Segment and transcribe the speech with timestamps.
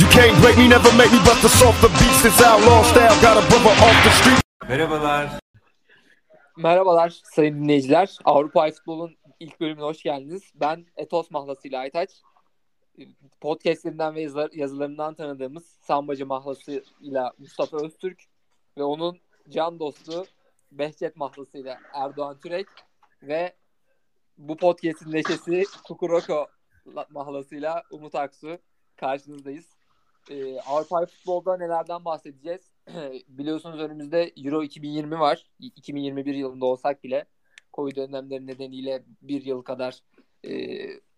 [0.00, 2.22] You can't break me, never make me bust the softer beats.
[2.22, 4.42] This outlaw style got a brother off the street.
[4.68, 5.28] Merhabalar.
[6.56, 8.18] Merhabalar sayın dinleyiciler.
[8.24, 10.42] Avrupa Futbol'un ilk bölümüne hoş geldiniz.
[10.54, 12.10] Ben Etos Mahlası ile Aytaç.
[13.40, 18.22] Podcastlerinden ve yazılar- yazılarından tanıdığımız Sambacı Mahlası ile Mustafa Öztürk
[18.78, 19.18] ve onun
[19.48, 20.26] can dostu
[20.72, 22.66] Behçet Mahlası ile Erdoğan Türek
[23.22, 23.54] ve
[24.38, 26.46] bu podcast'in neşesi Kukuroko
[27.10, 28.58] mahlasıyla Umut Aksu
[28.96, 29.66] karşınızdayız.
[30.30, 32.70] Ee, Avrupa futbolda nelerden bahsedeceğiz?
[33.28, 35.46] Biliyorsunuz önümüzde Euro 2020 var.
[35.60, 37.24] 2021 yılında olsak bile
[37.74, 40.00] Covid önlemleri nedeniyle bir yıl kadar
[40.44, 40.50] e,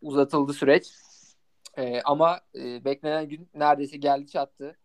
[0.02, 0.92] uzatıldı süreç.
[1.76, 4.76] E, ama e, beklenen gün neredeyse geldi çattı.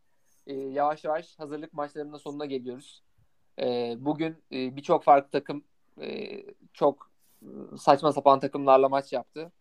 [0.47, 3.03] E, yavaş yavaş hazırlık maçlarının sonuna geliyoruz.
[3.61, 5.63] E, bugün e, birçok farklı takım
[6.02, 6.39] e,
[6.73, 7.11] çok
[7.41, 7.47] e,
[7.77, 9.52] saçma sapan takımlarla maç yaptı.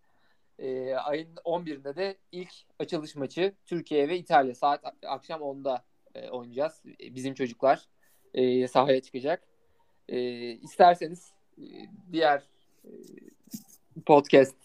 [0.63, 6.83] E, ayın 11'inde de ilk açılış maçı Türkiye ve İtalya saat akşam 10'da e, oynayacağız.
[7.01, 7.89] E, Bizim çocuklar
[8.35, 9.43] e, sahaya çıkacak.
[10.09, 10.19] E,
[10.51, 11.65] isterseniz e,
[12.13, 12.43] diğer
[12.85, 12.91] e,
[14.07, 14.57] podcast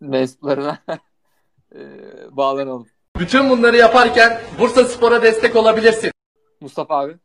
[0.00, 0.78] mensuplarına
[1.74, 1.80] e,
[2.30, 2.86] bağlanalım.
[3.18, 6.10] Bütün bunları yaparken Bursa Spor'a destek olabilirsin.
[6.60, 7.16] Mustafa abi.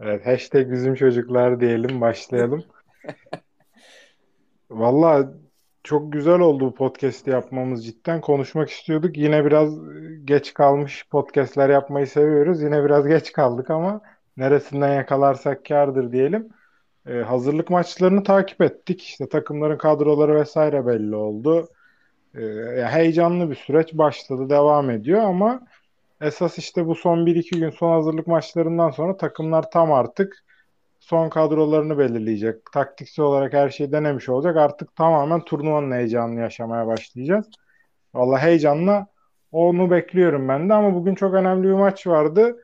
[0.00, 2.64] Evet, hashtag bizim çocuklar diyelim, başlayalım.
[4.70, 5.34] Valla
[5.84, 8.20] çok güzel oldu bu podcast'i yapmamız cidden.
[8.20, 9.16] Konuşmak istiyorduk.
[9.16, 9.74] Yine biraz
[10.24, 12.62] geç kalmış podcast'ler yapmayı seviyoruz.
[12.62, 14.00] Yine biraz geç kaldık ama
[14.36, 16.48] neresinden yakalarsak kârdır diyelim.
[17.06, 19.02] Ee, hazırlık maçlarını takip ettik.
[19.02, 21.68] İşte takımların kadroları vesaire belli oldu.
[22.34, 22.40] Ee,
[22.90, 25.66] heyecanlı bir süreç başladı, devam ediyor ama
[26.20, 30.43] esas işte bu son 1-2 gün son hazırlık maçlarından sonra takımlar tam artık
[31.04, 32.72] son kadrolarını belirleyecek.
[32.72, 34.56] Taktiksel olarak her şeyi denemiş olacak.
[34.56, 37.46] Artık tamamen turnuvanın heyecanını yaşamaya başlayacağız.
[38.14, 39.06] Vallahi heyecanla
[39.52, 42.56] onu bekliyorum ben de ama bugün çok önemli bir maç vardı.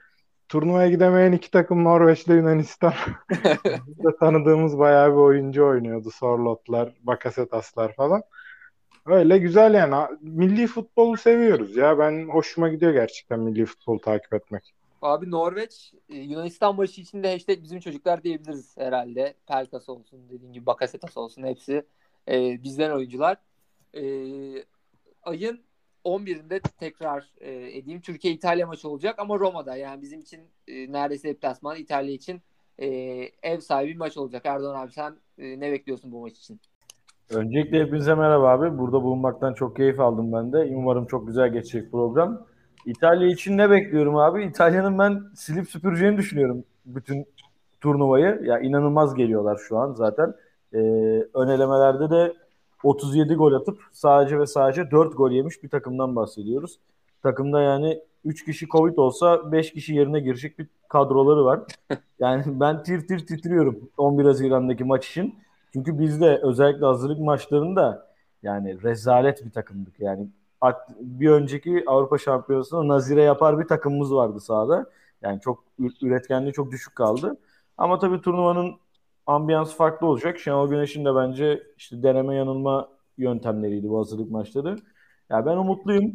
[0.49, 2.93] Turnuvaya gidemeyen iki takım Norveç ile Yunanistan.
[3.87, 6.11] Biz de tanıdığımız bayağı bir oyuncu oynuyordu.
[6.11, 8.23] Sorlotlar, Bakasetaslar falan.
[9.07, 9.95] Öyle güzel yani.
[10.21, 11.99] Milli futbolu seviyoruz ya.
[11.99, 14.75] Ben hoşuma gidiyor gerçekten milli futbolu takip etmek.
[15.03, 19.35] Abi Norveç e, Yunanistan maçı için de hashtag bizim çocuklar diyebiliriz herhalde.
[19.47, 21.83] Pelkas olsun dediğin gibi Bakasetas olsun hepsi
[22.29, 23.37] e, bizden oyuncular.
[23.95, 24.03] E,
[25.23, 25.61] ayın
[26.05, 31.29] 11'inde tekrar e, edeyim Türkiye İtalya maçı olacak ama Roma'da yani bizim için e, neredeyse
[31.29, 32.41] deplasman İtalya için
[32.79, 32.87] e,
[33.43, 34.47] ev sahibi maç olacak.
[34.47, 36.61] Erdoğan abi sen e, ne bekliyorsun bu maç için?
[37.31, 38.79] Öncelikle hepinize merhaba abi.
[38.79, 40.73] Burada bulunmaktan çok keyif aldım ben de.
[40.75, 42.47] Umarım çok güzel geçecek program.
[42.87, 44.45] İtalya için ne bekliyorum abi?
[44.45, 47.27] İtalya'nın ben silip süpüreceğini düşünüyorum bütün
[47.81, 48.41] turnuvayı.
[48.45, 50.35] Ya inanılmaz geliyorlar şu an zaten.
[50.75, 50.79] Ee,
[51.35, 52.35] ön elemelerde de
[52.83, 56.79] 37 gol atıp sadece ve sadece 4 gol yemiş bir takımdan bahsediyoruz.
[57.23, 61.61] Takımda yani 3 kişi Covid olsa 5 kişi yerine girecek bir kadroları var.
[62.21, 65.35] Yani ben tir tir titriyorum 11 Haziran'daki maç için.
[65.73, 68.07] Çünkü biz de özellikle hazırlık maçlarında
[68.43, 70.01] yani rezalet bir takımdık.
[70.01, 70.29] Yani
[71.01, 74.91] bir önceki Avrupa Şampiyonası'nda nazire yapar bir takımımız vardı sahada.
[75.23, 75.65] Yani çok
[76.03, 77.37] üretkenliği çok düşük kaldı.
[77.79, 78.75] Ama tabii turnuvanın
[79.27, 80.39] ambiyansı farklı olacak.
[80.39, 82.89] Şenol Güneş'in de bence işte deneme yanılma
[83.19, 84.77] yöntemleriydi bu hazırlık maçları.
[85.31, 86.13] Ya ben umutluyum.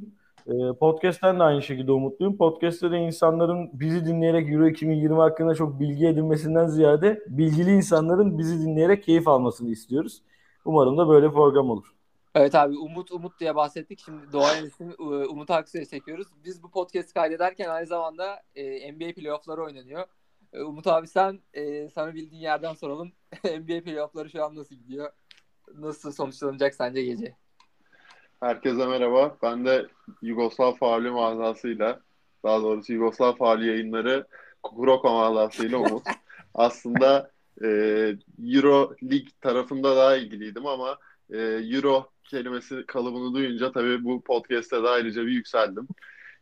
[0.47, 2.37] Ee, Podcast'ten de aynı şekilde umutluyum.
[2.37, 8.61] Podcast'te de insanların bizi dinleyerek Euro 2020 hakkında çok bilgi edinmesinden ziyade bilgili insanların bizi
[8.65, 10.21] dinleyerek keyif almasını istiyoruz.
[10.65, 11.95] Umarım da böyle program olur.
[12.35, 13.99] Evet abi Umut Umut diye bahsettik.
[14.05, 16.27] Şimdi doğayan ismi e, Umut Aksu'ya çekiyoruz.
[16.45, 20.05] Biz bu podcast kaydederken aynı zamanda e, NBA playoffları oynanıyor.
[20.53, 23.11] E, Umut abi sen e, sana bildiğin yerden soralım.
[23.43, 25.11] NBA playoffları şu an nasıl gidiyor?
[25.73, 27.35] Nasıl sonuçlanacak sence gece?
[28.39, 29.37] Herkese merhaba.
[29.43, 29.87] Ben de
[30.21, 31.99] Yugoslav Faali mağazasıyla,
[32.43, 34.27] daha doğrusu Yugoslav Faali yayınları
[34.63, 36.07] Kukuroko mağazasıyla Umut.
[36.53, 37.31] Aslında
[37.63, 37.67] e,
[38.43, 40.97] Euro Lig tarafında daha ilgiliydim ama
[41.29, 45.87] e, Euro kelimesi kalıbını duyunca tabii bu podcast'te de ayrıca bir yükseldim.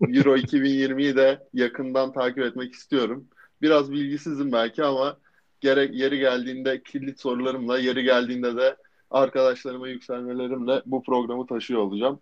[0.01, 3.27] Euro 2020'yi de yakından takip etmek istiyorum.
[3.61, 5.17] Biraz bilgisizim belki ama
[5.61, 8.77] gerek yeri geldiğinde kilit sorularımla, yeri geldiğinde de
[9.11, 12.21] arkadaşlarıma yükselmelerimle bu programı taşıyor olacağım.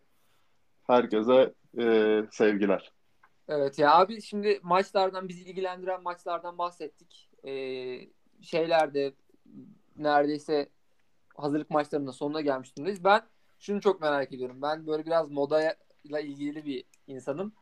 [0.87, 2.91] Herkese e, sevgiler.
[3.47, 7.29] Evet ya abi şimdi maçlardan bizi ilgilendiren maçlardan bahsettik.
[7.45, 7.53] E,
[8.41, 9.13] şeylerde
[9.97, 10.69] neredeyse
[11.37, 13.03] hazırlık maçlarının sonuna gelmiş durumdayız.
[13.03, 13.21] Ben
[13.59, 14.61] şunu çok merak ediyorum.
[14.61, 17.53] Ben böyle biraz modayla ilgili bir insanım.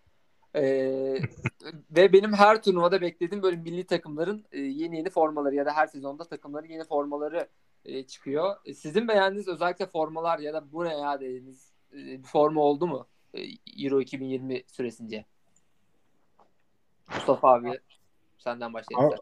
[0.55, 1.19] Ee,
[1.91, 5.87] ve benim her turnuvada beklediğim böyle milli takımların e, yeni yeni formaları ya da her
[5.87, 7.49] sezonda takımların yeni formaları
[7.85, 8.55] e, çıkıyor.
[8.65, 12.87] E, Sizin beğendiğiniz özellikle formalar ya da bu ne ya dediğiniz e, bir forma oldu
[12.87, 13.07] mu?
[13.33, 13.41] e,
[13.77, 15.25] Euro 2020 süresince?
[17.13, 17.79] Mustafa abi
[18.37, 19.19] senden başlayalım.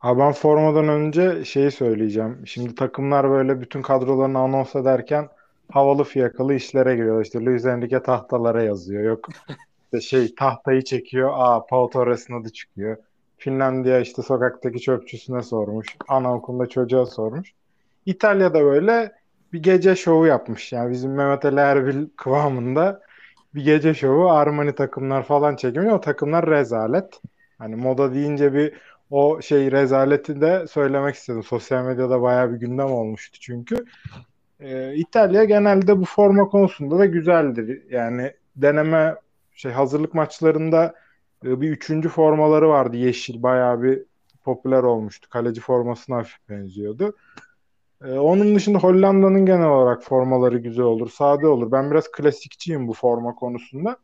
[0.00, 2.42] Abi- ben formadan önce şeyi söyleyeceğim.
[2.46, 5.28] Şimdi takımlar böyle bütün kadrolarını anons ederken
[5.72, 7.22] havalı fiyakalı işlere giriyor.
[7.24, 9.02] İşte Luis Enrique tahtalara yazıyor.
[9.02, 9.28] Yok
[9.84, 11.30] işte şey tahtayı çekiyor.
[11.34, 12.96] Aa Pau Torres'in adı çıkıyor.
[13.38, 15.86] Finlandiya işte sokaktaki çöpçüsüne sormuş.
[16.08, 17.52] Anaokulunda çocuğa sormuş.
[18.06, 19.12] İtalya'da böyle
[19.52, 20.72] bir gece şovu yapmış.
[20.72, 23.00] Yani bizim Mehmet Ali Erbil kıvamında
[23.54, 25.92] bir gece şovu Armani takımlar falan çekmiyor.
[25.96, 27.20] O takımlar rezalet.
[27.58, 28.74] Hani moda deyince bir
[29.10, 31.42] o şey rezaleti de söylemek istedim.
[31.42, 33.84] Sosyal medyada bayağı bir gündem olmuştu çünkü.
[34.60, 37.82] Ee, İtalya genelde bu forma konusunda da güzeldir.
[37.90, 39.14] Yani deneme
[39.52, 40.94] şey hazırlık maçlarında
[41.44, 44.02] e, bir üçüncü formaları vardı yeşil bayağı bir
[44.44, 45.28] popüler olmuştu.
[45.30, 47.16] Kaleci formasına hafif benziyordu.
[48.04, 51.72] Ee, onun dışında Hollanda'nın genel olarak formaları güzel olur, sade olur.
[51.72, 53.96] Ben biraz klasikçiyim bu forma konusunda.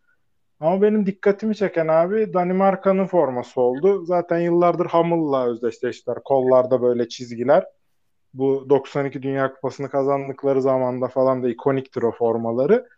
[0.64, 4.04] Ama benim dikkatimi çeken abi Danimarka'nın forması oldu.
[4.04, 6.18] Zaten yıllardır Hamıl'la özdeşleştiler.
[6.24, 7.64] Kollarda böyle çizgiler.
[8.34, 12.88] Bu 92 Dünya Kupası'nı kazandıkları zamanda falan da ikoniktir o formaları.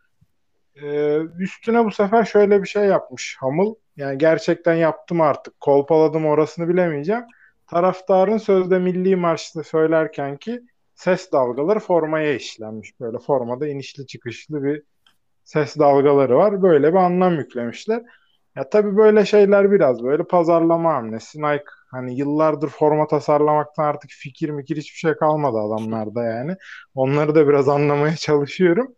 [0.83, 3.75] Ee, üstüne bu sefer şöyle bir şey yapmış Hamıl.
[3.97, 5.61] Yani gerçekten yaptım artık.
[5.61, 7.25] Kolpaladım orasını bilemeyeceğim.
[7.67, 10.63] Taraftarın sözde milli marşta söylerken ki
[10.95, 13.01] ses dalgaları formaya işlenmiş.
[13.01, 14.83] Böyle formada inişli çıkışlı bir
[15.47, 16.63] ses dalgaları var.
[16.63, 18.03] Böyle bir anlam yüklemişler.
[18.57, 21.39] Ya tabii böyle şeyler biraz böyle pazarlama hamlesi.
[21.43, 26.57] Nike hani yıllardır forma tasarlamaktan artık fikir mikir hiçbir şey kalmadı adamlarda yani.
[26.95, 28.95] Onları da biraz anlamaya çalışıyorum.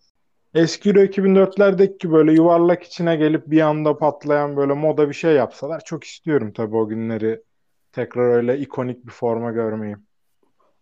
[0.54, 5.34] Eski Euro 2004'lerdeki gibi böyle yuvarlak içine gelip bir anda patlayan böyle moda bir şey
[5.34, 7.42] yapsalar çok istiyorum tabii o günleri
[7.92, 9.96] tekrar öyle ikonik bir forma görmeyi.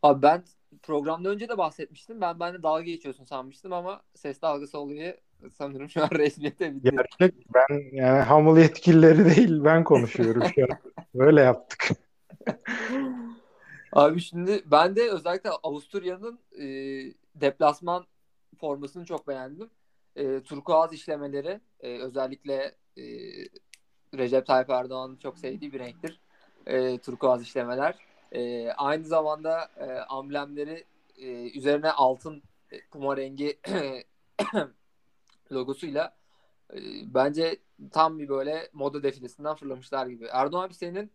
[0.02, 0.44] Abi ben
[0.82, 2.20] programda önce de bahsetmiştim.
[2.20, 5.20] Ben ben de dalga geçiyorsun sanmıştım ama ses dalgası olayı
[5.52, 6.90] sanırım şu an resmiyete bindi.
[6.90, 10.78] Gerçek ben yani hamıl yetkilileri değil ben konuşuyorum şu an.
[11.14, 11.88] Böyle yaptık.
[13.92, 16.66] Abi şimdi ben de özellikle Avusturya'nın e,
[17.34, 18.06] deplasman
[18.60, 19.70] formasını çok beğendim.
[20.16, 23.04] E, turkuaz işlemeleri e, özellikle e,
[24.14, 26.20] Recep Tayyip Erdoğan'ın çok sevdiği bir renktir.
[26.66, 27.94] E, turkuaz işlemeler.
[28.32, 30.84] E, aynı zamanda e, amblemleri
[31.18, 33.58] e, üzerine altın e, kuma rengi
[35.52, 36.14] logosuyla
[36.74, 36.78] e,
[37.14, 37.56] bence
[37.92, 40.26] tam bir böyle moda defilesinden fırlamışlar gibi.
[40.32, 41.10] Erdoğan abi senin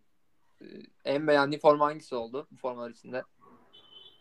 [0.61, 0.65] e,
[1.05, 3.23] en beğendiğin forma hangisi oldu bu formalar içinde?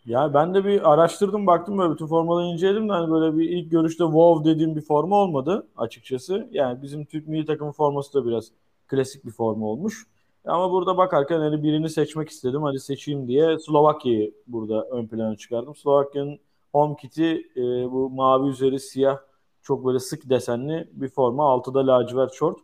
[0.05, 3.71] Ya ben de bir araştırdım baktım böyle bütün formaları inceledim de hani böyle bir ilk
[3.71, 6.47] görüşte wow dediğim bir forma olmadı açıkçası.
[6.51, 8.51] Yani bizim Türk milli takımı forması da biraz
[8.87, 10.07] klasik bir forma olmuş.
[10.45, 12.63] Ama burada bakarken hani birini seçmek istedim.
[12.63, 15.75] Hadi seçeyim diye Slovakya'yı burada ön plana çıkardım.
[15.75, 16.39] Slovakya'nın
[16.71, 17.61] home kit'i e,
[17.91, 19.17] bu mavi üzeri siyah
[19.63, 21.51] çok böyle sık desenli bir forma.
[21.51, 22.57] Altıda lacivert şort.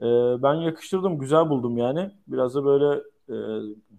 [0.00, 0.06] E,
[0.42, 1.18] ben yakıştırdım.
[1.18, 2.10] Güzel buldum yani.
[2.26, 3.34] Biraz da böyle e,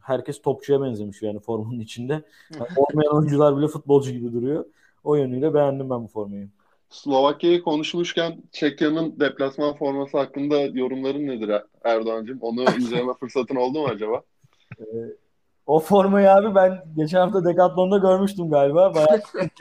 [0.02, 2.14] herkes topçuya benzemiş yani formanın içinde.
[2.54, 4.66] Yani olmayan oyuncular bile futbolcu gibi duruyor.
[5.04, 6.50] O yönüyle beğendim ben bu formayı.
[6.90, 11.52] Slovakya'yı konuşmuşken Çekya'nın deplasman forması hakkında yorumların nedir
[11.84, 12.38] Erdoğan'cığım?
[12.42, 14.22] Onu inceleme fırsatın oldu mu acaba?
[14.80, 14.84] Ee,
[15.66, 18.96] o formayı abi ben geçen hafta Decathlon'da görmüştüm galiba.
[18.96, 19.22] Bayağı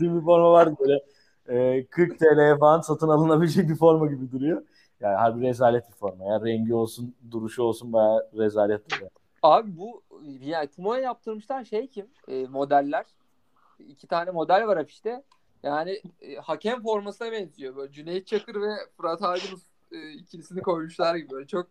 [0.00, 1.00] bir forma var böyle.
[1.48, 4.62] E, 40 TL'ye falan satın alınabilecek bir forma gibi duruyor.
[5.00, 6.24] Yani harbi rezalet bir forma.
[6.24, 8.82] Yani rengi olsun, duruşu olsun bayağı rezalet.
[8.92, 9.10] Yani.
[9.42, 10.02] Abi bu
[10.40, 12.06] yani Puma'ya yaptırmışlar şey kim?
[12.28, 13.04] E, modeller.
[13.78, 15.22] İki tane model var afişte.
[15.62, 17.76] Yani e, hakem formasına benziyor.
[17.76, 19.62] Böyle Cüneyt Çakır ve Fırat Aydınus
[19.92, 21.30] e, ikilisini koymuşlar gibi.
[21.30, 21.66] Böyle çok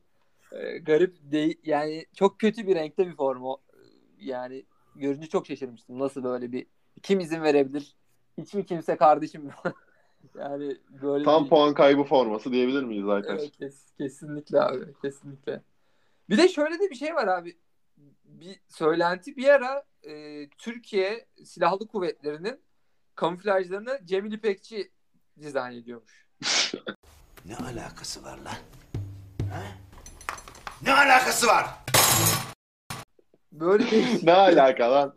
[0.52, 1.60] e, garip değil.
[1.64, 3.58] Yani çok kötü bir renkte bir forma.
[4.20, 4.66] Yani
[4.96, 6.00] görünce çok şaşırmıştım.
[6.00, 6.66] Nasıl böyle bir
[7.04, 7.96] kim izin verebilir?
[8.38, 9.50] Hiç mi kimse kardeşim?
[10.40, 11.50] yani böyle Tam bir...
[11.50, 13.38] puan kaybı forması diyebilir miyiz zaten?
[13.38, 14.94] Evet, kes, kesinlikle abi.
[15.02, 15.62] Kesinlikle.
[16.30, 17.58] Bir de şöyle de bir şey var abi.
[18.24, 22.62] Bir söylenti bir ara e, Türkiye Silahlı Kuvvetleri'nin
[23.16, 24.92] kamuflajlarını Cemil İpekçi
[25.40, 26.28] dizayn ediyormuş.
[27.46, 28.58] ne alakası var lan?
[29.52, 29.64] Ha?
[30.82, 31.68] Ne alakası var?
[33.52, 35.14] Böyle bir ne alaka lan?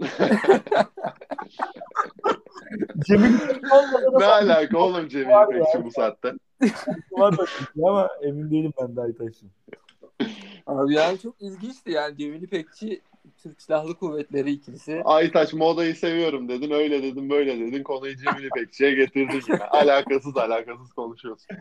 [3.06, 3.30] Cemil
[4.18, 6.32] ne alaka oğlum Cemil İpekçi bu saatte?
[7.12, 7.44] var da
[7.84, 9.50] ama emin değilim ben de Aytaş'ın.
[10.66, 13.00] Abi yani çok ilginçti yani Cemil İpekçi
[13.42, 15.02] Türk Silahlı Kuvvetleri ikilisi.
[15.04, 17.82] Aytaç modayı seviyorum dedin, öyle dedin, böyle dedin.
[17.82, 19.68] Konuyu Cemil İpekçi'ye getirdin ya.
[19.70, 21.56] Alakasız alakasız konuşuyorsun.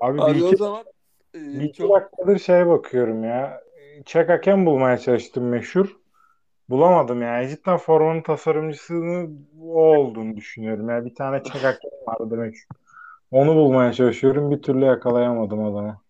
[0.00, 0.84] Abi, Abi bir o iki, zaman
[1.34, 3.64] e, bir çok dakikadır şeye bakıyorum ya.
[4.04, 5.96] Çek hakem bulmaya çalıştım meşhur.
[6.68, 7.48] Bulamadım yani.
[7.48, 10.88] Cidden formanın tasarımcısının o olduğunu düşünüyorum.
[10.88, 12.68] Yani bir tane çek hakem vardı meşhur.
[13.30, 14.50] Onu bulmaya çalışıyorum.
[14.50, 16.00] Bir türlü yakalayamadım adamı.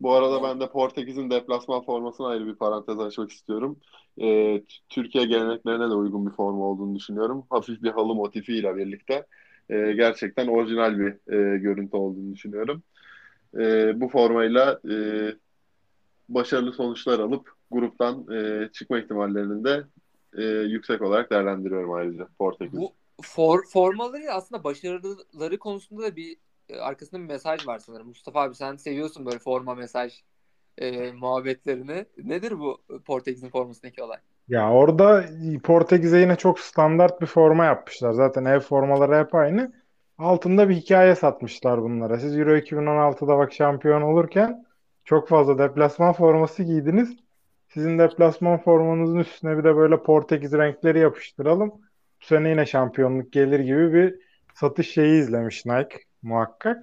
[0.00, 3.76] Bu arada ben de Portekiz'in deplasman formasına ayrı bir parantez açmak istiyorum.
[4.22, 7.46] Ee, Türkiye geleneklerine de uygun bir forma olduğunu düşünüyorum.
[7.50, 9.26] Hafif bir halı motifiyle birlikte
[9.70, 12.82] e, gerçekten orijinal bir e, görüntü olduğunu düşünüyorum.
[13.58, 14.94] E, bu formayla e,
[16.28, 19.84] başarılı sonuçlar alıp gruptan e, çıkma ihtimallerinin de
[20.38, 22.80] e, yüksek olarak değerlendiriyorum ayrıca Portekiz.
[22.80, 26.36] Bu for, formaları aslında başarıları konusunda da bir
[26.68, 28.06] e, arkasında bir mesaj var sanırım.
[28.06, 30.22] Mustafa abi sen seviyorsun böyle forma mesaj
[30.78, 32.06] e, muhabbetlerini.
[32.24, 34.18] Nedir bu Portekiz'in formasındaki olay?
[34.48, 35.24] Ya orada
[35.62, 38.12] Portekiz'e yine çok standart bir forma yapmışlar.
[38.12, 39.72] Zaten ev formaları hep aynı.
[40.18, 42.18] Altında bir hikaye satmışlar bunlara.
[42.18, 44.64] Siz Euro 2016'da bak şampiyon olurken
[45.04, 47.16] çok fazla deplasman forması giydiniz.
[47.74, 51.70] Sizin deplasman formanızın üstüne bir de böyle Portekiz renkleri yapıştıralım.
[52.22, 54.14] Bu sene yine şampiyonluk gelir gibi bir
[54.54, 56.78] satış şeyi izlemiş Nike muhakkak.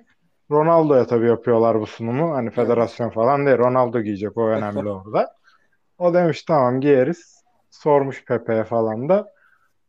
[0.51, 2.34] Ronaldo'ya tabii yapıyorlar bu sunumu.
[2.34, 3.58] Hani federasyon falan değil.
[3.58, 5.36] Ronaldo giyecek o önemli orada.
[5.98, 7.44] O demiş tamam giyeriz.
[7.70, 9.34] Sormuş Pepe'ye falan da.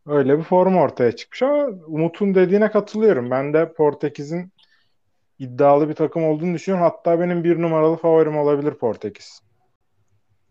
[0.07, 3.31] Öyle bir forma ortaya çıkmış ama Umut'un dediğine katılıyorum.
[3.31, 4.53] Ben de Portekiz'in
[5.39, 6.91] iddialı bir takım olduğunu düşünüyorum.
[6.91, 9.48] Hatta benim bir numaralı favorim olabilir Portekiz.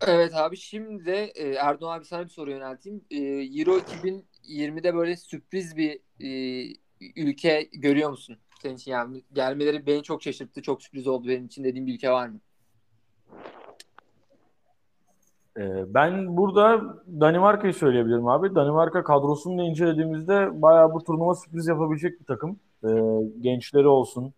[0.05, 3.01] Evet abi şimdi de e, Erdoğan abi sana bir soru yönelteyim.
[3.11, 3.17] E,
[3.59, 6.29] Euro 2020'de böyle sürpriz bir e,
[7.15, 8.37] ülke görüyor musun?
[8.61, 10.61] Senin için yani gelmeleri beni çok şaşırttı.
[10.61, 12.39] Çok sürpriz oldu benim için dediğim bir ülke var mı?
[15.87, 16.81] Ben burada
[17.19, 18.55] Danimarka'yı söyleyebilirim abi.
[18.55, 22.59] Danimarka kadrosunu da incelediğimizde bayağı bu turnuva sürpriz yapabilecek bir takım.
[23.41, 24.33] Gençleri olsun.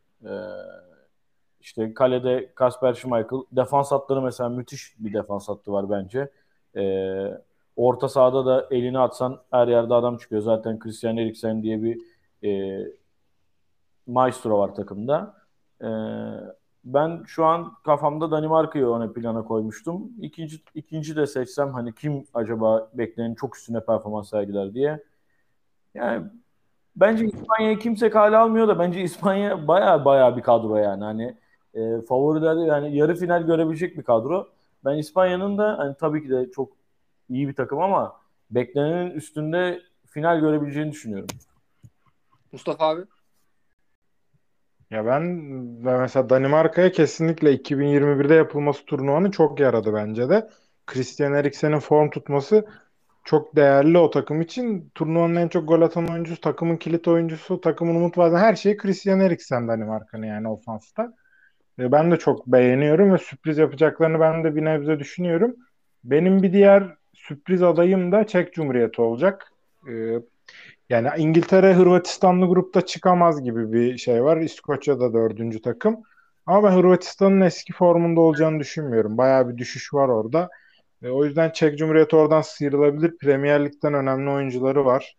[1.60, 3.40] Ee, işte kalede Kasper Schmeichel.
[3.52, 6.32] Defans hatları mesela müthiş bir defans hattı var bence.
[7.76, 10.42] orta sahada da elini atsan her yerde adam çıkıyor.
[10.42, 12.02] Zaten Christian Eriksen diye bir
[12.44, 12.80] e,
[14.08, 15.36] maestro var takımda.
[15.84, 15.88] Ee,
[16.84, 20.12] ben şu an kafamda Danimarka'yı öne plana koymuştum.
[20.22, 25.04] İkinci, ikinci de seçsem hani kim acaba beklenenin çok üstüne performans sergiler diye.
[25.94, 26.28] Yani
[26.96, 31.04] bence İspanya'yı kimse kale almıyor da bence İspanya baya baya bir kadro yani.
[31.04, 31.38] Hani
[31.74, 34.48] e, favorilerde yani yarı final görebilecek bir kadro.
[34.86, 36.72] Ben İspanya'nın da hani tabii ki de çok
[37.30, 38.16] iyi bir takım ama
[38.52, 41.28] beklenenin üstünde final görebileceğini düşünüyorum.
[42.52, 43.02] Mustafa abi?
[44.90, 45.26] Ya ben
[45.86, 50.50] ve mesela Danimarka'ya kesinlikle 2021'de yapılması turnuvanın çok yaradı bence de.
[50.88, 52.66] Christian Eriksen'in form tutması
[53.24, 54.92] çok değerli o takım için.
[54.96, 59.20] Turnuvanın en çok gol atan oyuncusu, takımın kilit oyuncusu, takımın umut vaden her şeyi Christian
[59.20, 61.14] Eriksen Danimarka'nın yani ofansta.
[61.80, 65.56] Ben de çok beğeniyorum ve sürpriz yapacaklarını ben de bir nebze düşünüyorum.
[66.04, 66.84] Benim bir diğer
[67.14, 69.54] sürpriz adayım da Çek Cumhuriyeti olacak.
[69.88, 69.94] E,
[70.90, 74.38] yani İngiltere Hırvatistanlı grupta çıkamaz gibi bir şey var.
[74.38, 76.04] İskoçya da dördüncü takım.
[76.46, 79.18] Ama ben Hırvatistan'ın eski formunda olacağını düşünmüyorum.
[79.18, 80.50] Bayağı bir düşüş var orada.
[81.04, 83.18] E, o yüzden Çek Cumhuriyeti oradan sıyrılabilir.
[83.18, 85.16] Premier Lig'den önemli oyuncuları var.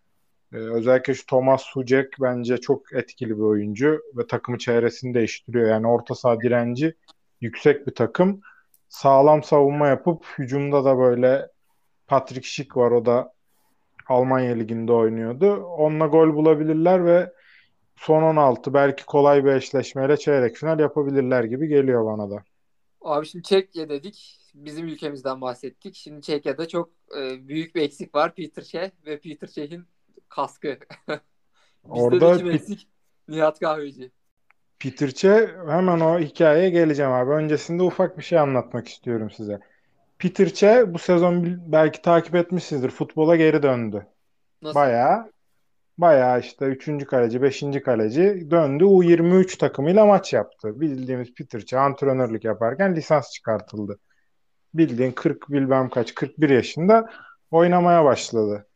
[0.53, 5.69] E, özellikle şu Thomas Sucek bence çok etkili bir oyuncu ve takımı çevresini değiştiriyor.
[5.69, 6.95] Yani orta saha direnci
[7.41, 8.41] yüksek bir takım.
[8.89, 11.47] Sağlam savunma yapıp hücumda da böyle
[12.07, 12.91] Patrick Schick var.
[12.91, 13.33] O da
[14.07, 15.55] Almanya Ligi'nde oynuyordu.
[15.55, 17.33] Onunla gol bulabilirler ve
[17.95, 22.43] son 16 belki kolay bir eşleşmeyle çeyrek final yapabilirler gibi geliyor bana da.
[23.01, 24.37] Abi şimdi Çekya dedik.
[24.53, 25.95] Bizim ülkemizden bahsettik.
[25.95, 28.35] Şimdi Çekya'da çok e, büyük bir eksik var.
[28.35, 29.85] Peter Çeh ve Peter Çeh'in
[30.31, 30.77] kaskı.
[31.83, 32.87] Bizde Orada de eksik?
[33.27, 34.11] Nihat Kahveci.
[34.79, 37.31] Peter Çeh hemen o hikayeye geleceğim abi.
[37.31, 39.59] Öncesinde ufak bir şey anlatmak istiyorum size.
[40.19, 42.89] Peter Çeh bu sezon belki takip etmişsinizdir.
[42.89, 44.07] Futbola geri döndü.
[44.61, 44.75] Nasıl?
[44.79, 45.31] Bayağı
[45.97, 47.05] bayağı işte 3.
[47.05, 47.63] kaleci, 5.
[47.83, 48.83] kaleci döndü.
[48.83, 50.81] U23 takımıyla maç yaptı.
[50.81, 53.99] Bildiğimiz Peter Çeh antrenörlük yaparken lisans çıkartıldı.
[54.73, 57.09] Bildiğin 40 bilmem kaç 41 yaşında
[57.51, 58.67] oynamaya başladı.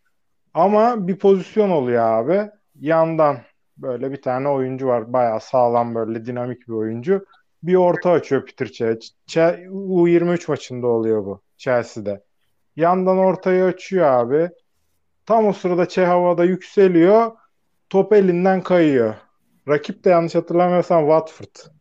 [0.55, 2.49] Ama bir pozisyon oluyor abi.
[2.79, 3.37] Yandan
[3.77, 5.13] böyle bir tane oyuncu var.
[5.13, 7.25] Bayağı sağlam böyle dinamik bir oyuncu
[7.63, 9.11] bir orta açıyor Peter Cech.
[9.27, 12.23] U23 maçında oluyor bu Chelsea'de.
[12.75, 14.49] Yandan ortayı açıyor abi.
[15.25, 17.31] Tam o sırada Çeh havada yükseliyor.
[17.89, 19.13] Top elinden kayıyor.
[19.67, 21.71] Rakip de yanlış hatırlamıyorsam Watford.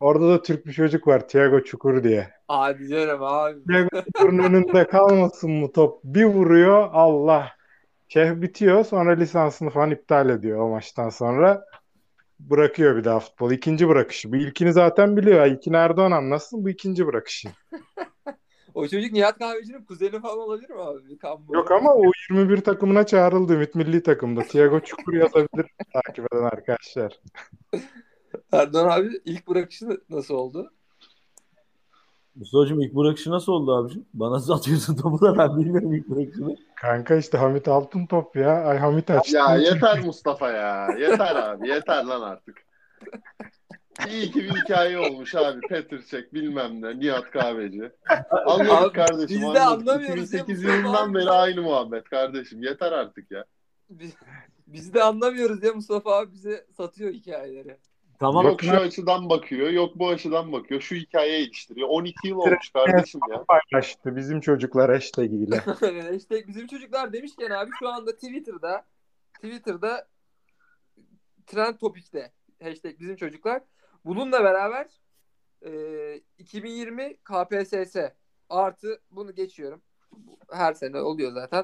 [0.00, 2.30] Orada da Türk bir çocuk var Thiago Çukur diye.
[2.48, 3.64] Hadi canım abi.
[3.64, 6.00] Thiago Çukur'un önünde kalmasın mı top?
[6.04, 7.48] Bir vuruyor Allah.
[8.08, 11.64] Çeh bitiyor sonra lisansını falan iptal ediyor o maçtan sonra
[12.40, 13.52] bırakıyor bir daha futbol.
[13.52, 14.32] İkinci bırakışı.
[14.32, 15.46] Bu ilkini zaten biliyor.
[15.46, 16.64] İlkini Erdoğan anlasın.
[16.64, 17.48] Bu ikinci bırakışı.
[18.74, 21.18] O çocuk Nihat Kahveci'nin kuzeni falan olabilir mi abi?
[21.18, 21.54] Kambur.
[21.54, 24.42] Yok ama o 21 takımına çağrıldı Ümit Milli takımda.
[24.42, 27.20] Thiago Çukur yazabilir takip eden arkadaşlar.
[28.52, 30.72] Erdoğan abi ilk bırakışı nasıl oldu?
[32.36, 34.06] Mustafa'cığım ilk bırakışı nasıl oldu abicim?
[34.14, 36.56] Bana nasıl atıyorsun topu da ben bilmiyorum ilk bırakışını.
[36.80, 38.64] Kanka işte Hamit Altıntop ya.
[38.64, 39.36] Ay Hamit açtı.
[39.36, 40.88] Ya yeter Mustafa ya.
[40.98, 41.68] Yeter abi.
[41.68, 42.64] Yeter lan artık.
[44.10, 45.60] İyi ki bir hikaye olmuş abi.
[45.60, 46.98] Petrçek bilmem ne.
[47.00, 47.90] Nihat Kahveci.
[48.46, 49.28] Anladık Abi, kardeşim.
[49.28, 49.88] biz de anladık.
[49.88, 52.62] anlamıyoruz ya 2008 Mustafa yılından beri aynı muhabbet kardeşim.
[52.62, 53.44] Yeter artık ya.
[53.90, 54.14] Biz,
[54.66, 57.76] biz de anlamıyoruz ya Mustafa abi bize satıyor hikayeleri.
[58.24, 58.46] Tamam.
[58.46, 60.80] Yok şu açıdan bakıyor, yok bu açıdan bakıyor.
[60.80, 61.88] Şu hikayeye iliştiriyor.
[61.88, 63.44] 12 yıl olmuş kardeşim ya.
[63.48, 65.62] paylaştı bizim çocuklar hashtag ile.
[66.16, 68.86] işte bizim çocuklar demişken abi şu anda Twitter'da
[69.34, 70.08] Twitter'da
[71.46, 73.62] trend topikte hashtag bizim çocuklar.
[74.04, 74.86] Bununla beraber
[75.66, 77.96] e, 2020 KPSS
[78.48, 79.82] artı bunu geçiyorum.
[80.50, 81.62] Her sene oluyor zaten.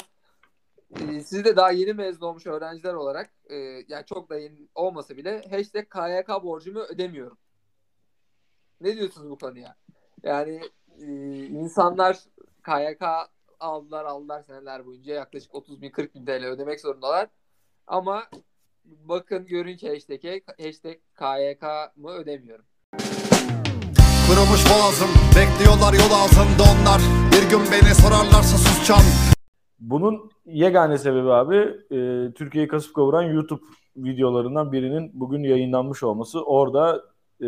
[0.99, 3.56] E, siz de daha yeni mezun olmuş öğrenciler olarak e,
[3.88, 7.38] yani çok da yeni olmasa bile hashtag KYK borcumu ödemiyorum.
[8.80, 9.76] Ne diyorsunuz bu konuya?
[10.23, 10.61] Yani
[10.99, 11.06] e,
[11.47, 12.18] insanlar
[12.64, 13.02] KYK
[13.61, 17.28] aldılar aldılar seneler boyunca yaklaşık 30 bin 40 bin TL ödemek zorundalar.
[17.87, 18.26] Ama
[18.85, 21.62] bakın görün ki hashtag'e hashtag KYK
[21.97, 22.64] mı ödemiyorum.
[24.26, 27.00] Kırılmış boğazım Bekliyorlar yol ağzında onlar
[27.32, 29.39] Bir gün beni sorarlarsa susacağım
[29.81, 31.57] Bunun yegane sebebi abi
[31.91, 33.63] e, Türkiye'yi kasıp kavuran YouTube
[33.97, 36.45] videolarından birinin bugün yayınlanmış olması.
[36.45, 37.05] Orada
[37.41, 37.47] e,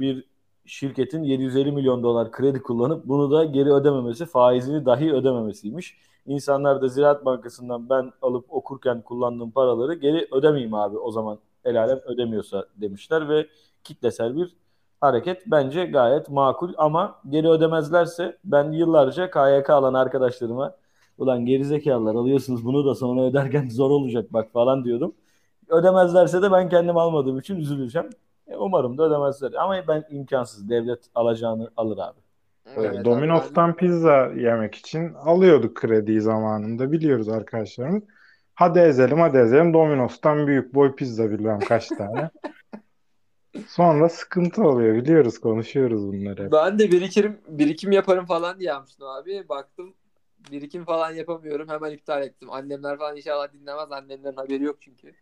[0.00, 0.24] bir
[0.66, 5.98] şirketin 750 milyon dolar kredi kullanıp bunu da geri ödememesi, faizini dahi ödememesiymiş.
[6.26, 11.80] İnsanlar da Ziraat Bankası'ndan ben alıp okurken kullandığım paraları geri ödemeyeyim abi o zaman el
[11.82, 13.46] alem ödemiyorsa demişler ve
[13.84, 14.56] kitlesel bir
[15.00, 20.74] hareket bence gayet makul ama geri ödemezlerse ben yıllarca KYK alan arkadaşlarıma
[21.18, 25.14] ulan gerizekalılar alıyorsunuz bunu da sonra öderken zor olacak bak falan diyordum.
[25.68, 28.10] Ödemezlerse de ben kendim almadığım için üzüleceğim.
[28.48, 29.52] E, umarım da ödemezler.
[29.52, 30.68] Ama ben imkansız.
[30.68, 32.20] Devlet alacağını alır abi.
[32.76, 38.02] Evet, Domino's'tan pizza yemek için alıyorduk krediyi zamanında biliyoruz arkadaşlarımız.
[38.54, 42.30] Hadi ezelim hadi ezelim Domino's'tan büyük boy pizza bilmem kaç tane.
[43.66, 46.52] Sonra sıkıntı oluyor biliyoruz konuşuyoruz bunları.
[46.52, 49.48] Ben de birikim birikim yaparım falan diye abi.
[49.48, 49.94] Baktım
[50.50, 51.68] birikim falan yapamıyorum.
[51.68, 52.52] Hemen iptal ettim.
[52.52, 53.92] Annemler falan inşallah dinlemez.
[53.92, 55.14] Annemlerin haberi yok çünkü.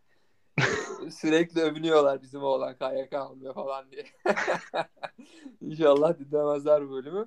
[1.11, 4.05] Sürekli övünüyorlar bizim oğlan KYK almıyor falan diye.
[5.61, 7.27] İnşallah dinlemezler bu bölümü.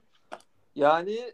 [0.76, 1.34] Yani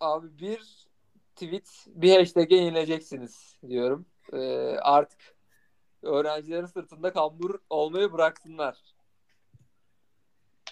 [0.00, 0.86] abi bir
[1.34, 4.06] tweet bir hashtag'e yenileceksiniz diyorum.
[4.32, 5.20] Ee, artık
[6.02, 8.78] öğrencilerin sırtında kambur olmayı bıraksınlar.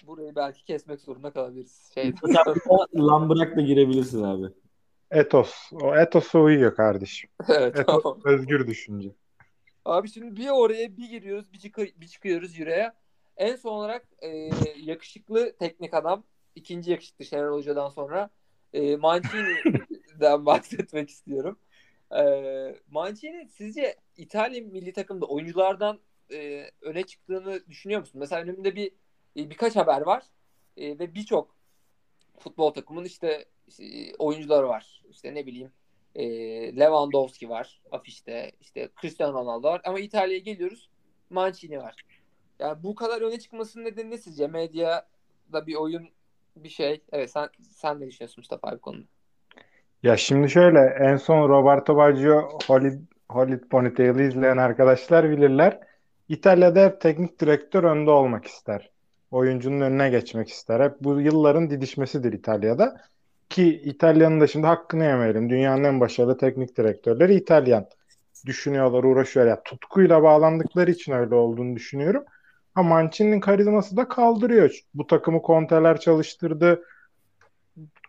[0.07, 1.91] Burayı belki kesmek zorunda kalabiliriz.
[1.93, 2.13] Şey,
[2.95, 4.53] Lan bırak da girebilirsin abi.
[5.11, 5.53] Etos.
[5.71, 7.29] O etos'a uyuyor kardeşim.
[7.49, 8.19] evet, Etos tamam.
[8.25, 9.09] özgür düşünce.
[9.85, 12.91] Abi şimdi bir oraya bir giriyoruz, bir, çıkı- bir çıkıyoruz yüreğe.
[13.37, 16.23] En son olarak e, yakışıklı teknik adam,
[16.55, 18.29] ikinci yakışıklı Şener Hoca'dan sonra
[18.73, 21.59] e, Mancini'den bahsetmek istiyorum.
[22.17, 22.23] E,
[22.91, 25.99] Mancini sizce İtalya milli takımda oyunculardan
[26.31, 28.19] e, öne çıktığını düşünüyor musun?
[28.19, 28.91] Mesela önümde bir
[29.37, 30.23] e, birkaç haber var
[30.77, 31.55] E, ve birçok
[32.39, 33.45] futbol takımın işte
[33.79, 35.03] e, oyuncuları var.
[35.09, 35.71] İşte ne bileyim
[36.15, 36.25] e,
[36.79, 38.51] Lewandowski var afişte.
[38.61, 39.81] İşte Cristiano Ronaldo var.
[39.85, 40.89] Ama İtalya'ya geliyoruz.
[41.29, 41.95] Mancini var.
[42.59, 44.47] Yani bu kadar öne çıkmasının nedeni ne sizce?
[44.47, 46.09] Medyada bir oyun
[46.55, 47.01] bir şey.
[47.11, 49.05] Evet sen sen ne düşünüyorsun Mustafa abi konuda?
[50.03, 55.79] Ya şimdi şöyle en son Roberto Baggio Hollywood, Hollywood Ponytail'i izleyen arkadaşlar bilirler.
[56.29, 58.91] İtalya'da hep teknik direktör önde olmak ister.
[59.31, 60.79] Oyuncunun önüne geçmek ister.
[60.79, 63.01] Hep bu yılların didişmesidir İtalya'da.
[63.49, 65.49] Ki İtalya'nın da şimdi hakkını yemeyelim.
[65.49, 67.85] Dünyanın en başarılı teknik direktörleri İtalyan.
[68.45, 69.51] Düşünüyorlar, uğraşıyorlar.
[69.51, 72.23] Ya, tutkuyla bağlandıkları için öyle olduğunu düşünüyorum.
[72.75, 74.79] Ha Mancini'nin karizması da kaldırıyor.
[74.93, 76.83] Bu takımı Conte'ler çalıştırdı.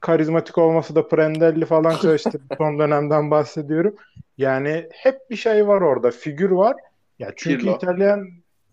[0.00, 2.44] Karizmatik olması da Prandelli falan çalıştırdı.
[2.58, 3.96] Son dönemden bahsediyorum.
[4.38, 6.10] Yani hep bir şey var orada.
[6.10, 6.76] Figür var.
[7.18, 7.76] Ya çünkü Pirlo.
[7.76, 8.28] İtalyan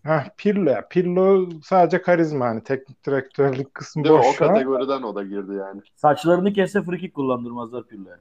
[0.08, 0.88] ha Pirlo ya.
[0.88, 4.18] Pirlo sadece karizma hani teknik direktörlük kısmı Değil mi?
[4.18, 4.54] boş O şu an.
[4.54, 5.80] kategoriden o da girdi yani.
[5.96, 8.18] Saçlarını kesse frikik kullandırmazlar Pirlo'ya.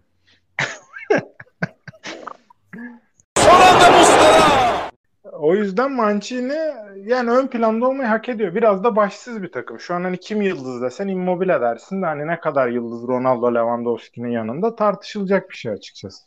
[5.31, 6.57] O yüzden Mancini
[7.05, 8.55] yani ön planda olmayı hak ediyor.
[8.55, 9.79] Biraz da başsız bir takım.
[9.79, 14.29] Şu an hani kim yıldız desen Immobile dersin de hani ne kadar yıldız Ronaldo Lewandowski'nin
[14.29, 16.25] yanında tartışılacak bir şey açıkçası.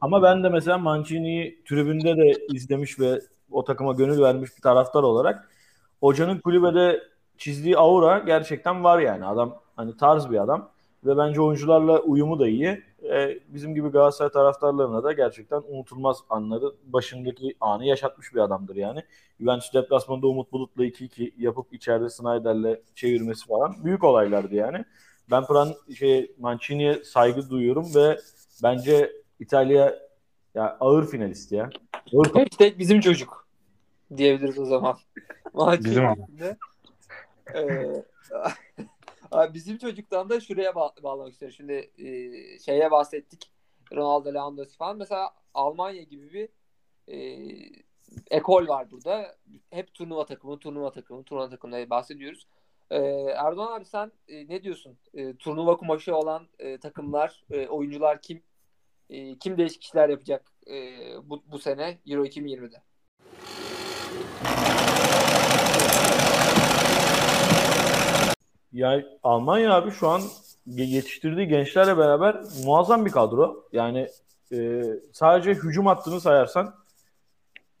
[0.00, 3.20] Ama ben de mesela Mancini'yi tribünde de izlemiş ve
[3.54, 5.48] o takıma gönül vermiş bir taraftar olarak
[6.00, 7.02] hocanın kulübede
[7.38, 9.26] çizdiği aura gerçekten var yani.
[9.26, 10.70] Adam hani tarz bir adam
[11.04, 12.82] ve bence oyuncularla uyumu da iyi.
[13.02, 19.02] E, bizim gibi Galatasaray taraftarlarına da gerçekten unutulmaz anları başındaki anı yaşatmış bir adamdır yani.
[19.40, 24.84] Juventus deplasmanında Umut Bulut'la 2-2 yapıp içeride Snyder'le çevirmesi falan büyük olaylardı yani.
[25.30, 28.18] Ben Pran şey Mancini'ye saygı duyuyorum ve
[28.62, 29.98] bence İtalya
[30.54, 31.70] ya ağır finalist ya.
[32.14, 33.43] Ağır Hashtag bizim çocuk
[34.16, 34.98] diyebiliriz o zaman.
[35.84, 36.26] Bizim ama.
[37.54, 38.04] Ee,
[39.54, 41.56] bizim çocuktan da şuraya ba- bağlamak istiyorum.
[41.56, 42.08] Şimdi e,
[42.58, 43.52] şeye bahsettik.
[43.92, 44.96] Ronaldo, Lewandowski falan.
[44.96, 46.48] Mesela Almanya gibi bir
[47.08, 47.16] e,
[48.30, 49.36] ekol var burada.
[49.70, 52.46] Hep turnuva takımı, turnuva takımı, turnuva takımı bahsediyoruz.
[52.90, 52.98] Ee,
[53.36, 54.98] Erdoğan abi sen e, ne diyorsun?
[55.14, 58.42] E, turnuva kumaşı olan e, takımlar, e, oyuncular kim?
[59.10, 60.74] E, kim değişik işler yapacak e,
[61.22, 62.82] bu, bu sene Euro 2020'de?
[68.74, 70.22] Yani Almanya abi şu an
[70.66, 73.68] yetiştirdiği gençlerle beraber muazzam bir kadro.
[73.72, 74.08] Yani
[74.52, 74.82] e,
[75.12, 76.74] sadece hücum hattını sayarsan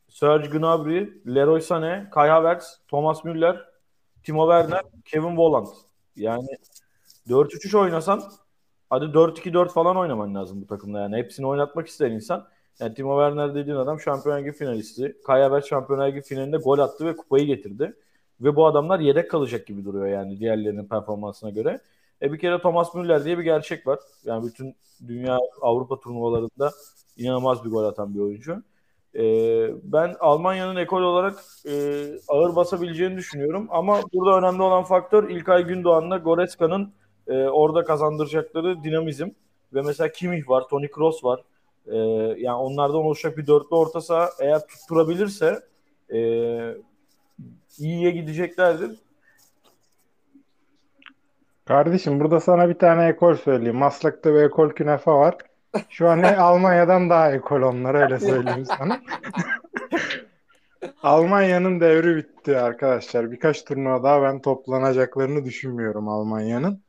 [0.08, 3.64] Serge Gnabry, Leroy Sané, Kai Havertz, Thomas Müller,
[4.22, 5.66] Timo Werner, Kevin Volland.
[6.16, 6.48] Yani
[7.28, 8.22] 4-3-3 oynasan
[8.90, 11.16] hadi 4-2-4 falan oynaman lazım bu takımda yani.
[11.16, 12.48] Hepsini oynatmak ister insan.
[12.80, 15.16] Yani Timo Werner dediğin adam Şampiyonlar Ligi finalisti.
[15.26, 17.96] Kai Havertz Şampiyonlar finalinde gol attı ve kupayı getirdi.
[18.44, 21.80] Ve bu adamlar yedek kalacak gibi duruyor yani diğerlerinin performansına göre.
[22.22, 23.98] E bir kere Thomas Müller diye bir gerçek var.
[24.24, 24.76] Yani bütün
[25.06, 26.70] dünya Avrupa turnuvalarında
[27.16, 28.62] inanılmaz bir gol atan bir oyuncu.
[29.14, 29.22] E,
[29.82, 33.68] ben Almanya'nın ekol olarak e, ağır basabileceğini düşünüyorum.
[33.70, 36.92] Ama burada önemli olan faktör İlkay Gündoğan'la Goreska'nın
[37.26, 39.28] e, orada kazandıracakları dinamizm.
[39.74, 41.40] Ve mesela Kimmich var, Toni Kroos var.
[41.86, 41.96] E,
[42.40, 45.60] yani onlardan oluşacak bir dörtlü orta saha eğer tutturabilirse
[46.12, 46.18] e,
[47.78, 48.98] iyiye gideceklerdir.
[51.64, 53.76] Kardeşim burada sana bir tane ekol söyleyeyim.
[53.76, 55.36] Maslak'ta bir ekol künefe var.
[55.88, 59.00] Şu an Almanya'dan daha ekol onlar öyle söyleyeyim sana.
[61.02, 63.32] Almanya'nın devri bitti arkadaşlar.
[63.32, 66.82] Birkaç turnuva daha ben toplanacaklarını düşünmüyorum Almanya'nın.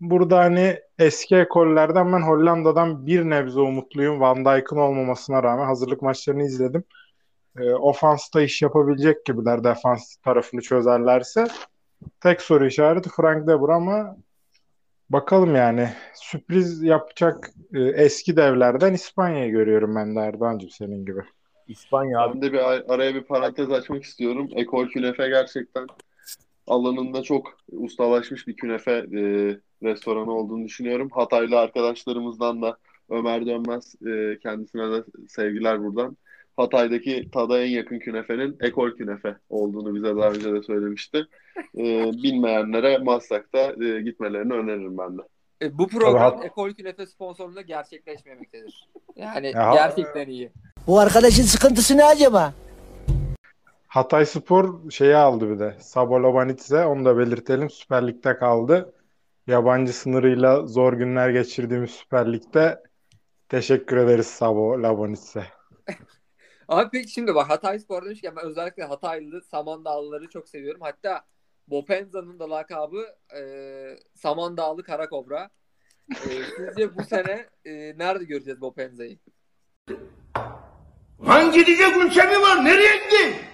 [0.00, 4.20] Burada hani eski ekollerden ben Hollanda'dan bir nebze umutluyum.
[4.20, 6.84] Van Dijk'ın olmamasına rağmen hazırlık maçlarını izledim.
[7.60, 11.46] E, ofansta iş yapabilecek gibiler defans tarafını çözerlerse.
[12.20, 14.16] Tek soru işareti Frank de Boer ama
[15.10, 21.20] bakalım yani sürpriz yapacak e, eski devlerden İspanya'yı görüyorum ben de Erdoğan'cığım senin gibi.
[21.68, 22.34] İspanya abi.
[22.34, 24.48] Ben de bir ar- araya bir parantez açmak istiyorum.
[24.54, 25.86] Ekol Künefe gerçekten
[26.66, 29.20] alanında çok ustalaşmış bir künefe e,
[29.82, 31.08] restoranı olduğunu düşünüyorum.
[31.12, 32.76] Hataylı arkadaşlarımızdan da
[33.10, 36.16] Ömer Dönmez e, kendisine de sevgiler buradan.
[36.56, 41.26] Hatay'daki tada en yakın künefenin Ekol Künefe olduğunu bize daha önce de söylemişti.
[41.78, 45.22] E, bilmeyenlere Maslak'ta e, gitmelerini öneririm ben de.
[45.62, 46.46] E, bu program Tabii.
[46.46, 48.88] Ekol Künefe sponsorluğunda gerçekleşmemektedir.
[49.16, 50.50] Yani Ya- gerçekten iyi.
[50.86, 52.54] Bu arkadaşın sıkıntısı ne acaba?
[53.86, 55.76] Hatay Spor şeyi aldı bir de.
[55.80, 57.70] Sabo Lobanitze onu da belirtelim.
[57.70, 58.92] Süper Lig'de kaldı.
[59.46, 62.82] Yabancı sınırıyla zor günler geçirdiğimiz Süper Lig'de
[63.48, 65.44] teşekkür ederiz Sabo Lobanitze.
[66.68, 70.80] Abi peki şimdi bak Hatay Spor demişken ben özellikle Hataylı Samandağlıları çok seviyorum.
[70.80, 71.24] Hatta
[71.68, 73.04] Bopenza'nın da lakabı
[73.36, 73.40] e,
[74.14, 75.50] Samandağlı Karakobra.
[76.10, 79.18] E, sizce bu sene e, nerede göreceğiz Bopenza'yı?
[81.24, 82.64] Hangi gidecek ülke mi var?
[82.64, 83.46] Nereye gitti?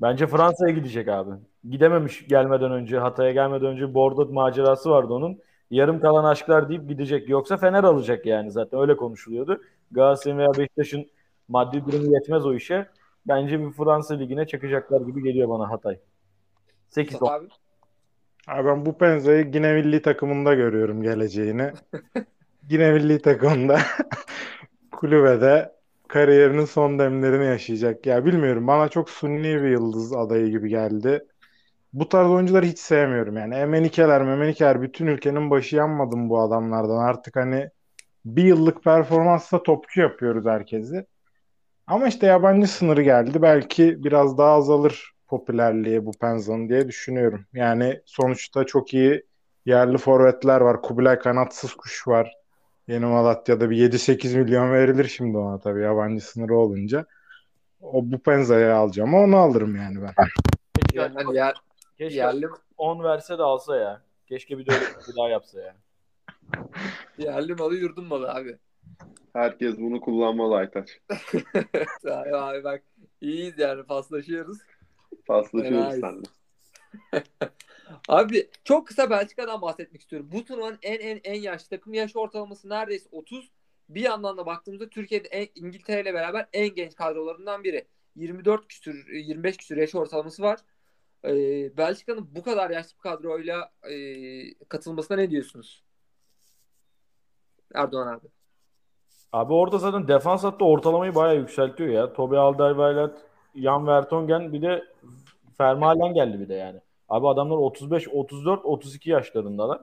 [0.00, 1.30] Bence Fransa'ya gidecek abi.
[1.70, 5.38] Gidememiş gelmeden önce, Hatay'a gelmeden önce Bordeaux macerası vardı onun.
[5.70, 7.28] Yarım kalan aşklar deyip gidecek.
[7.28, 9.62] Yoksa Fener alacak yani zaten öyle konuşuluyordu.
[9.90, 11.06] Galatasaray'ın veya Beşiktaş'ın
[11.48, 12.86] maddi durumu yetmez o işe.
[13.28, 15.98] Bence bir Fransa ligine çakacaklar gibi geliyor bana Hatay.
[16.88, 17.48] 8 Mustafa abi.
[18.48, 21.72] Abi ben bu Penza'yı Gine milli takımında görüyorum geleceğini.
[22.68, 23.78] Gine milli takımında
[24.92, 25.72] kulübede
[26.08, 28.06] kariyerinin son demlerini yaşayacak.
[28.06, 31.26] Ya bilmiyorum bana çok sunni bir yıldız adayı gibi geldi.
[31.92, 33.54] Bu tarz oyuncuları hiç sevmiyorum yani.
[33.54, 36.98] Emenikeler, Memenikeler bütün ülkenin başı yanmadım bu adamlardan.
[36.98, 37.70] Artık hani
[38.24, 41.06] bir yıllık performansla topçu yapıyoruz herkesi.
[41.86, 43.42] Ama işte yabancı sınırı geldi.
[43.42, 47.46] Belki biraz daha azalır popülerliği bu Penza'nın diye düşünüyorum.
[47.52, 49.26] Yani sonuçta çok iyi
[49.66, 50.82] yerli forvetler var.
[50.82, 52.36] Kubilay Kanatsız Kuş var.
[52.88, 57.06] Yeni Malatya'da bir 7-8 milyon verilir şimdi ona tabii yabancı sınırı olunca.
[57.80, 59.14] O bu Penza'yı alacağım.
[59.14, 60.14] Onu alırım yani ben.
[60.78, 61.54] Keşke, Yani yer,
[61.98, 62.46] keşke yerli,
[62.78, 64.02] 10 verse de alsa ya.
[64.26, 65.74] Keşke bir de öyle bir daha yapsa ya.
[67.18, 68.58] yerli malı yurdun malı abi.
[69.32, 71.00] Herkes bunu kullanmalı Aytaç.
[72.04, 72.82] abi, abi bak
[73.20, 74.58] iyiyiz yani paslaşıyoruz.
[75.26, 76.26] Paslaşıyoruz seninle.
[78.08, 80.28] Abi çok kısa Belçika'dan bahsetmek istiyorum.
[80.32, 83.50] Bu turnuvanın en en en yaşlı takım yaş ortalaması neredeyse 30.
[83.88, 87.86] Bir yandan da baktığımızda Türkiye'de en, İngiltere ile beraber en genç kadrolarından biri.
[88.16, 90.60] 24 küsür 25 küsür yaş ortalaması var.
[91.24, 93.94] Ee, Belçika'nın bu kadar yaşlı bir kadroyla e,
[94.68, 95.84] katılmasına ne diyorsunuz?
[97.74, 98.26] Erdoğan abi.
[99.32, 102.12] Abi orada zaten defans hattı ortalamayı bayağı yükseltiyor ya.
[102.12, 103.16] Tobi Alderweireld,
[103.54, 104.84] Jan Vertonghen bir de
[105.60, 106.80] Vermaelen geldi bir de yani.
[107.08, 109.80] Abi adamlar 35, 34, 32 yaşlarındalar.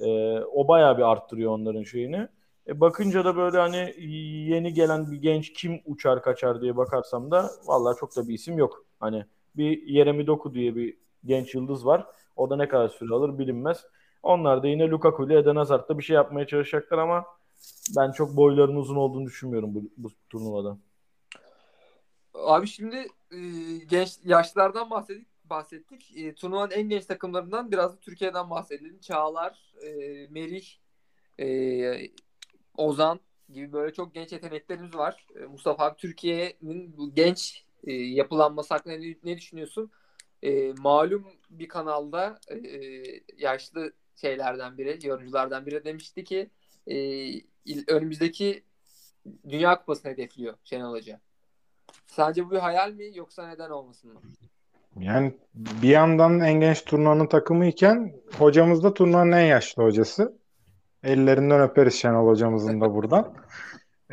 [0.00, 2.28] Ee, o bayağı bir arttırıyor onların şeyini.
[2.68, 3.94] E bakınca da böyle hani
[4.48, 8.58] yeni gelen bir genç kim uçar kaçar diye bakarsam da vallahi çok da bir isim
[8.58, 8.84] yok.
[9.00, 9.24] Hani
[9.56, 12.06] bir Yeremi Doku diye bir genç yıldız var.
[12.36, 13.86] O da ne kadar süre alır bilinmez.
[14.22, 17.24] Onlar da yine Lukaku ile Eden Hazard'da bir şey yapmaya çalışacaklar ama
[17.96, 20.78] ben çok boylarının uzun olduğunu düşünmüyorum bu, bu turnuvada.
[22.34, 22.96] Abi şimdi
[23.32, 23.38] e,
[23.88, 25.28] genç yaşlardan bahsettik.
[25.44, 26.16] bahsettik.
[26.16, 29.00] E, turnuvanın en genç takımlarından biraz da Türkiye'den bahsedelim.
[29.00, 29.88] Çağlar, e,
[30.30, 30.66] Merih,
[31.40, 32.10] e,
[32.76, 35.26] Ozan gibi böyle çok genç yeteneklerimiz var.
[35.40, 39.90] E, Mustafa abi Türkiye'nin bu genç e, yapılanması hakkında ne, ne düşünüyorsun?
[40.42, 42.58] E, malum bir kanalda e,
[43.36, 46.50] yaşlı şeylerden biri, yorumculardan biri demişti ki
[46.86, 46.96] e,
[47.88, 48.62] önümüzdeki
[49.48, 51.20] Dünya Kupası'nı hedefliyor Şenol Hoca.
[52.06, 54.20] Sence bu bir hayal mi yoksa neden olmasın mı?
[54.98, 60.38] Yani bir yandan en genç turnuvanın takımı iken hocamız da turnuvanın en yaşlı hocası.
[61.04, 63.34] Ellerinden öperiz Şenol hocamızın da buradan.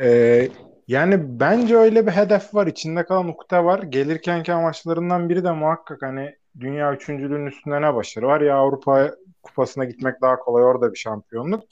[0.00, 0.48] Ee,
[0.88, 2.66] yani bence öyle bir hedef var.
[2.66, 3.82] içinde kalan ukde var.
[3.82, 9.10] Gelirkenki amaçlarından biri de muhakkak hani dünya üçüncülüğünün üstünde ne başarı var ya Avrupa
[9.42, 11.64] kupasına gitmek daha kolay orada bir şampiyonluk.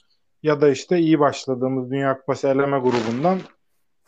[0.43, 3.39] Ya da işte iyi başladığımız Dünya Kupası eleme grubundan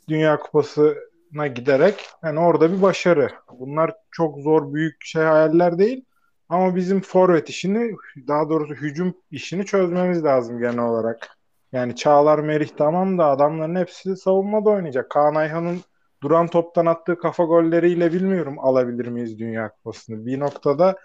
[0.08, 3.30] Dünya Kupası'na giderek yani orada bir başarı.
[3.60, 6.06] Bunlar çok zor büyük şey hayaller değil.
[6.50, 7.95] Ama bizim forvet işini
[8.28, 11.38] daha doğrusu hücum işini çözmemiz lazım genel olarak.
[11.71, 15.10] Yani Çağlar Merih tamam da adamların hepsi savunmada oynayacak.
[15.10, 15.82] Kaan Ayhan'ın
[16.24, 20.26] duran toptan attığı kafa golleriyle bilmiyorum alabilir miyiz Dünya Kupası'nı.
[20.26, 20.95] Bir noktada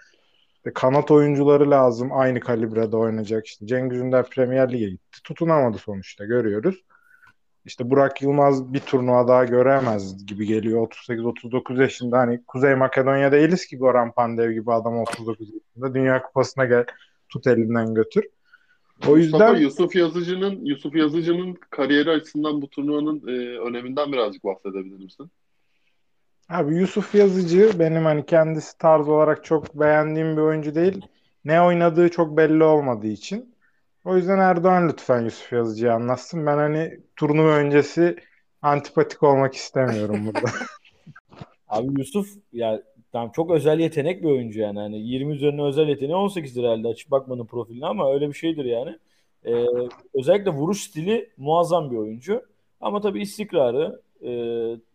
[0.61, 3.45] işte kanat oyuncuları lazım aynı kalibrede oynayacak.
[3.45, 5.23] İşte Cengiz Ünder Premier Lig'e gitti.
[5.23, 6.83] Tutunamadı sonuçta görüyoruz.
[7.65, 10.87] İşte Burak Yılmaz bir turnuva daha göremez gibi geliyor.
[10.87, 15.93] 38-39 yaşında hani Kuzey Makedonya değiliz ki Goran Pandev gibi adam 39 yaşında.
[15.93, 16.85] Dünya Kupası'na gel
[17.29, 18.23] tut elinden götür.
[19.07, 25.03] O yüzden Mustafa, Yusuf Yazıcı'nın Yusuf Yazıcı'nın kariyeri açısından bu turnuvanın e, öneminden birazcık bahsedebilir
[25.03, 25.31] misin?
[26.51, 31.01] Abi Yusuf Yazıcı benim hani kendisi tarz olarak çok beğendiğim bir oyuncu değil.
[31.45, 33.55] Ne oynadığı çok belli olmadığı için.
[34.05, 36.45] O yüzden Erdoğan lütfen Yusuf Yazıcı'yı anlatsın.
[36.45, 38.15] Ben hani turnuva öncesi
[38.61, 40.49] antipatik olmak istemiyorum burada.
[41.67, 44.79] Abi Yusuf ya tam çok özel yetenek bir oyuncu yani.
[44.79, 48.97] Hani 20 üzerine özel yeteneği 18 herhalde açıp bakmanın profiline ama öyle bir şeydir yani.
[49.45, 49.65] Ee,
[50.13, 52.43] özellikle vuruş stili muazzam bir oyuncu.
[52.81, 54.31] Ama tabii istikrarı, e,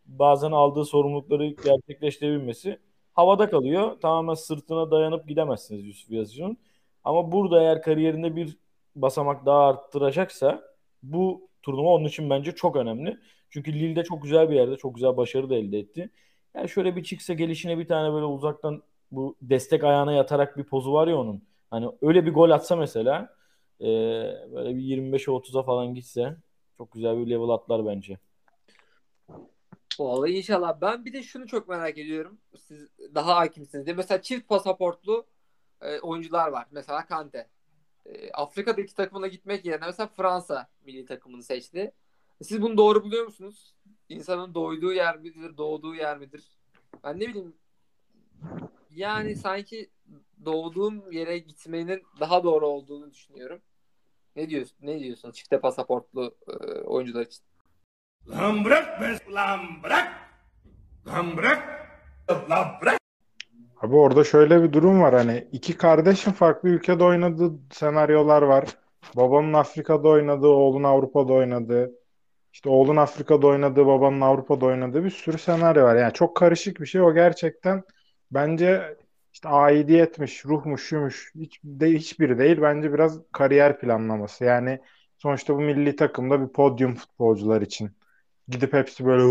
[0.06, 2.78] bazen aldığı sorumlulukları gerçekleştirebilmesi
[3.12, 4.00] havada kalıyor.
[4.00, 6.58] Tamamen sırtına dayanıp gidemezsiniz Yusuf Yazıcı'nın.
[7.04, 8.56] Ama burada eğer kariyerinde bir
[8.96, 10.62] basamak daha arttıracaksa
[11.02, 13.18] bu turnuva onun için bence çok önemli.
[13.50, 16.10] Çünkü Lille'de çok güzel bir yerde, çok güzel başarı da elde etti.
[16.54, 20.92] Yani şöyle bir çıksa gelişine bir tane böyle uzaktan bu destek ayağına yatarak bir pozu
[20.92, 21.42] var ya onun.
[21.70, 23.36] Hani öyle bir gol atsa mesela
[23.80, 23.86] e,
[24.54, 26.36] böyle bir 25'e 30'a falan gitse
[26.78, 28.18] çok güzel bir level atlar bence.
[30.00, 30.80] Vallahi inşallah.
[30.80, 32.38] Ben bir de şunu çok merak ediyorum.
[32.56, 33.96] Siz daha hakimsiniz diye.
[33.96, 35.26] Mesela çift pasaportlu
[35.80, 36.66] e, oyuncular var.
[36.70, 37.48] Mesela Kante.
[38.06, 41.92] E, Afrika'daki takımına gitmek yerine mesela Fransa milli takımını seçti.
[42.42, 43.74] Siz bunu doğru buluyor musunuz?
[44.08, 46.58] İnsanın doğduğu yer midir, doğduğu yer midir?
[47.04, 47.54] Ben ne bileyim
[48.90, 49.90] yani sanki
[50.44, 53.60] doğduğum yere gitmenin daha doğru olduğunu düşünüyorum.
[54.36, 54.76] Ne diyorsun?
[54.82, 57.42] Ne diyorsun çifte pasaportlu e, oyuncular için?
[58.30, 60.12] Lan bırak be lan bırak.
[61.06, 61.88] Lan bırak.
[62.50, 62.98] Lan bırak.
[63.80, 68.64] Abi orada şöyle bir durum var hani iki kardeşin farklı ülkede oynadığı senaryolar var.
[69.16, 71.92] Babanın Afrika'da oynadığı, oğlun Avrupa'da oynadığı.
[72.52, 75.96] İşte oğlun Afrika'da oynadığı, babanın Avrupa'da oynadığı bir sürü senaryo var.
[75.96, 77.00] Yani çok karışık bir şey.
[77.00, 77.82] O gerçekten
[78.30, 78.96] bence
[79.32, 82.62] işte aidiyetmiş, ruhmuş, şumuş hiç, de, hiçbiri değil.
[82.62, 84.44] Bence biraz kariyer planlaması.
[84.44, 84.80] Yani
[85.18, 87.90] sonuçta bu milli takımda bir podyum futbolcular için
[88.48, 89.22] gidip hepsi böyle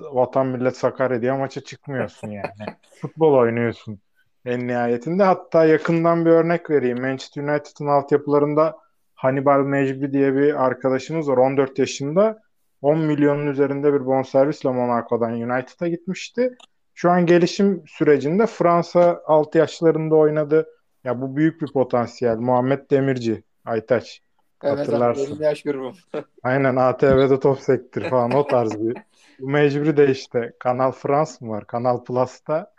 [0.00, 2.66] vatan millet Sakarya diye maça çıkmıyorsun yani.
[3.00, 4.00] Futbol oynuyorsun
[4.44, 5.22] en nihayetinde.
[5.22, 7.00] Hatta yakından bir örnek vereyim.
[7.00, 8.76] Manchester United'ın altyapılarında
[9.14, 11.36] Hannibal Mecbi diye bir arkadaşımız var.
[11.36, 12.42] 14 yaşında
[12.82, 16.56] 10 milyonun üzerinde bir bonservisle Monaco'dan United'a gitmişti.
[16.94, 20.66] şu an gelişim sürecinde Fransa 6 yaşlarında oynadı.
[21.04, 22.36] Ya bu büyük bir potansiyel.
[22.36, 24.23] Muhammed Demirci, Aytaç.
[24.64, 25.42] Evet Hatırlarsın.
[25.42, 25.94] yaş grubum.
[26.42, 28.96] Aynen ATV'de top sektir falan o tarz bir.
[29.40, 31.66] Bu mecburi de işte Kanal France mı var?
[31.66, 32.72] Kanal Plus'ta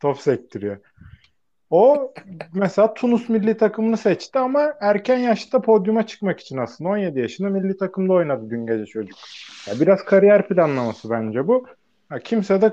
[0.00, 0.76] top sektiriyor.
[1.70, 2.14] O
[2.54, 7.76] mesela Tunus milli takımını seçti ama erken yaşta podyuma çıkmak için aslında 17 yaşında milli
[7.76, 9.18] takımda oynadı dün gece çocuk.
[9.68, 11.66] Ya biraz kariyer planlaması bence bu.
[12.08, 12.72] Ha, kimse de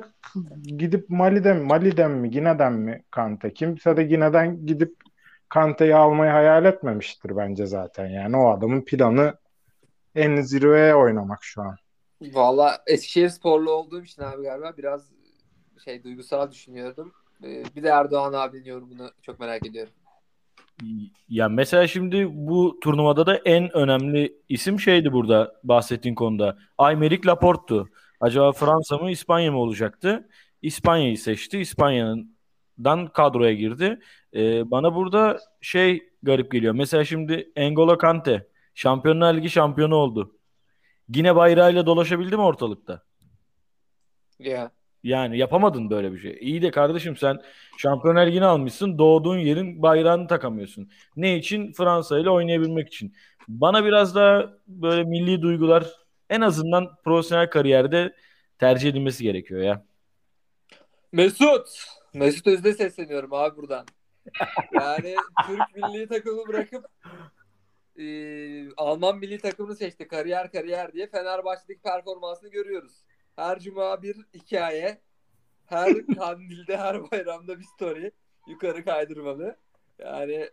[0.78, 3.54] gidip Mali'den, Mali'den mi, Gine'den mi Kante?
[3.54, 4.96] Kimse de Gine'den gidip
[5.50, 8.08] Kante'yi almayı hayal etmemiştir bence zaten.
[8.08, 9.34] Yani o adamın planı
[10.16, 11.76] en zirveye oynamak şu an.
[12.22, 15.12] Valla Eskişehir sporlu olduğum için abi galiba biraz
[15.86, 17.12] şey duygusal düşünüyordum.
[17.44, 19.94] Ee, Bir de Erdoğan abinin yorumunu çok merak ediyorum.
[21.30, 26.58] Ya mesela şimdi bu turnuvada da en önemli isim şeydi burada bahsettiğin konuda.
[26.78, 27.90] Aymeric Laporte'tu.
[28.20, 30.30] Acaba Fransa mı İspanya mı olacaktı?
[30.62, 31.58] İspanya'yı seçti.
[32.78, 34.00] İspanya'dan kadroya girdi.
[34.36, 36.74] Ee, bana burada şey garip geliyor.
[36.74, 40.36] Mesela şimdi N'Golo Kante Şampiyonlar Ligi şampiyonu oldu.
[41.16, 43.04] Yine bayrağıyla dolaşabildi mi ortalıkta?
[44.40, 44.72] Ya.
[45.04, 46.38] Yani yapamadın böyle bir şey.
[46.42, 47.42] İyi de kardeşim sen
[47.78, 48.98] Şampiyonlar Ligi'ni almışsın.
[48.98, 50.90] Doğduğun yerin bayrağını takamıyorsun.
[51.16, 51.74] Ne için?
[51.74, 53.14] Fransa ile oynayabilmek için.
[53.48, 55.86] Bana biraz daha böyle milli duygular
[56.30, 58.14] en azından profesyonel kariyerde
[58.60, 59.86] tercih edilmesi gerekiyor ya.
[61.12, 61.97] Mesut.
[62.14, 63.86] Mesut Özde sesleniyorum abi buradan.
[64.74, 65.16] Yani
[65.48, 66.86] Türk milli takımı bırakıp
[67.98, 68.06] e,
[68.78, 70.08] Alman milli takımını seçti.
[70.08, 73.04] Kariyer kariyer diye Fenerbahçe'deki performansını görüyoruz.
[73.36, 75.02] Her cuma bir hikaye.
[75.66, 78.12] Her kandilde, her bayramda bir story.
[78.48, 79.58] Yukarı kaydırmalı.
[80.00, 80.50] Yani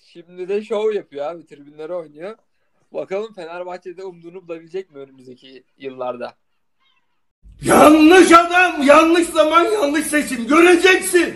[0.00, 1.46] şimdi de şov yapıyor abi.
[1.46, 2.36] Tribünlere oynuyor.
[2.92, 6.34] Bakalım Fenerbahçe'de umduğunu bulabilecek mi önümüzdeki yıllarda?
[7.62, 10.46] Yanlış adam, yanlış zaman, yanlış seçim.
[10.46, 11.34] Göreceksin.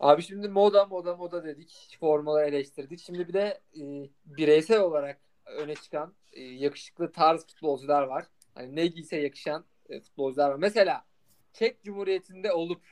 [0.00, 1.96] Abi şimdi moda moda moda dedik.
[2.00, 3.00] Formaları eleştirdik.
[3.00, 3.82] Şimdi bir de e,
[4.24, 8.26] bireysel olarak öne çıkan e, yakışıklı tarz futbolcular var.
[8.54, 10.56] Hani ne giyse yakışan e, futbolcular var.
[10.56, 11.04] Mesela
[11.52, 12.82] Çek Cumhuriyeti'nde olup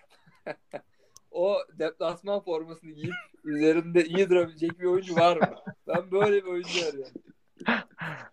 [1.31, 5.55] o deplasman formasını giyip üzerinde iyi durabilecek bir oyuncu var mı?
[5.89, 7.13] Ben böyle bir oyuncu arıyorum.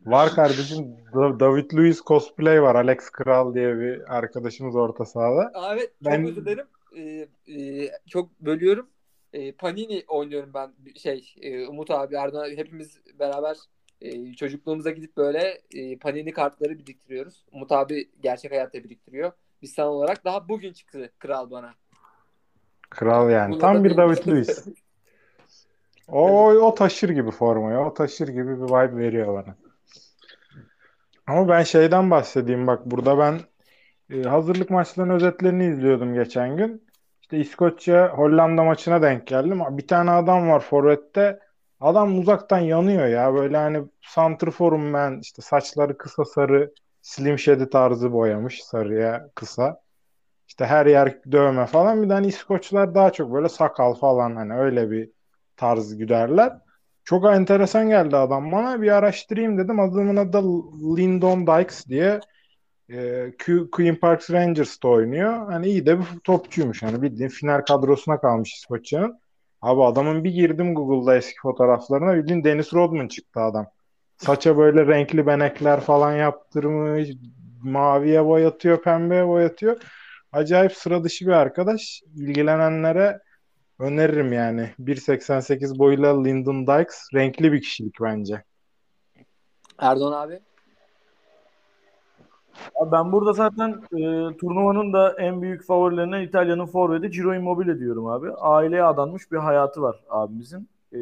[0.06, 2.76] Var kardeşim Da- David Luiz cosplay var.
[2.76, 5.52] Alex Kral diye bir arkadaşımız orta sahada.
[5.54, 6.66] Aa, Evet çok Ben- özür dilerim.
[6.98, 8.90] Ee, e, çok bölüyorum.
[9.34, 13.58] Ee, Panini oynuyorum ben şey e, Umut abi Erdoğan abi, hepimiz beraber
[14.02, 17.46] e, çocukluğumuza gidip böyle e, Panini kartları biriktiriyoruz.
[17.52, 19.32] Umut abi gerçek hayatta biriktiriyor.
[19.62, 21.74] Biz olarak daha bugün çıktı kral bana.
[22.90, 23.52] Kral yani.
[23.52, 23.98] Bunu Tam da bir.
[23.98, 24.66] David Luiz.
[26.12, 27.78] O, o taşır gibi formayı.
[27.78, 29.56] O taşır gibi bir vibe veriyor bana.
[31.28, 33.40] Ama ben şeyden bahsedeyim bak burada ben
[34.10, 36.88] e, hazırlık maçlarının özetlerini izliyordum geçen gün.
[37.22, 39.62] İşte İskoçya Hollanda maçına denk geldim.
[39.70, 41.40] Bir tane adam var forvette.
[41.80, 43.34] Adam uzaktan yanıyor ya.
[43.34, 49.82] Böyle hani santrforum ben işte saçları kısa sarı slim shady tarzı boyamış sarıya kısa.
[50.48, 52.04] İşte her yer dövme falan.
[52.04, 55.10] Bir de hani İskoçlar daha çok böyle sakal falan hani öyle bir
[55.62, 56.54] tarz güderler.
[57.04, 58.82] Çok enteresan geldi adam bana.
[58.82, 59.80] Bir araştırayım dedim.
[59.80, 60.38] Adamın adı
[60.98, 62.20] Lyndon Dykes diye.
[63.38, 65.52] Q- Queen Park Rangers'ta oynuyor.
[65.52, 66.84] Hani iyi de bir topçuymuş.
[66.84, 69.20] Hani bildiğin final kadrosuna kalmış İskoçya'nın.
[69.62, 72.16] Abi adamın bir girdim Google'da eski fotoğraflarına.
[72.16, 73.68] Bildiğin Dennis Rodman çıktı adam.
[74.18, 77.10] Saça böyle renkli benekler falan yaptırmış.
[77.64, 79.78] Maviye boyatıyor, pembeye boyatıyor.
[80.32, 82.02] Acayip sıra dışı bir arkadaş.
[82.16, 83.20] İlgilenenlere
[83.82, 84.70] öneririm yani.
[84.80, 88.44] 1.88 boyuyla Lyndon Dykes renkli bir kişilik bence.
[89.78, 90.40] Erdoğan abi.
[92.76, 93.98] Abi ben burada zaten e,
[94.38, 98.32] turnuvanın da en büyük favorilerinden İtalya'nın forveti Ciro Immobile diyorum abi.
[98.32, 100.70] Aileye adanmış bir hayatı var abimizin.
[100.94, 101.00] E,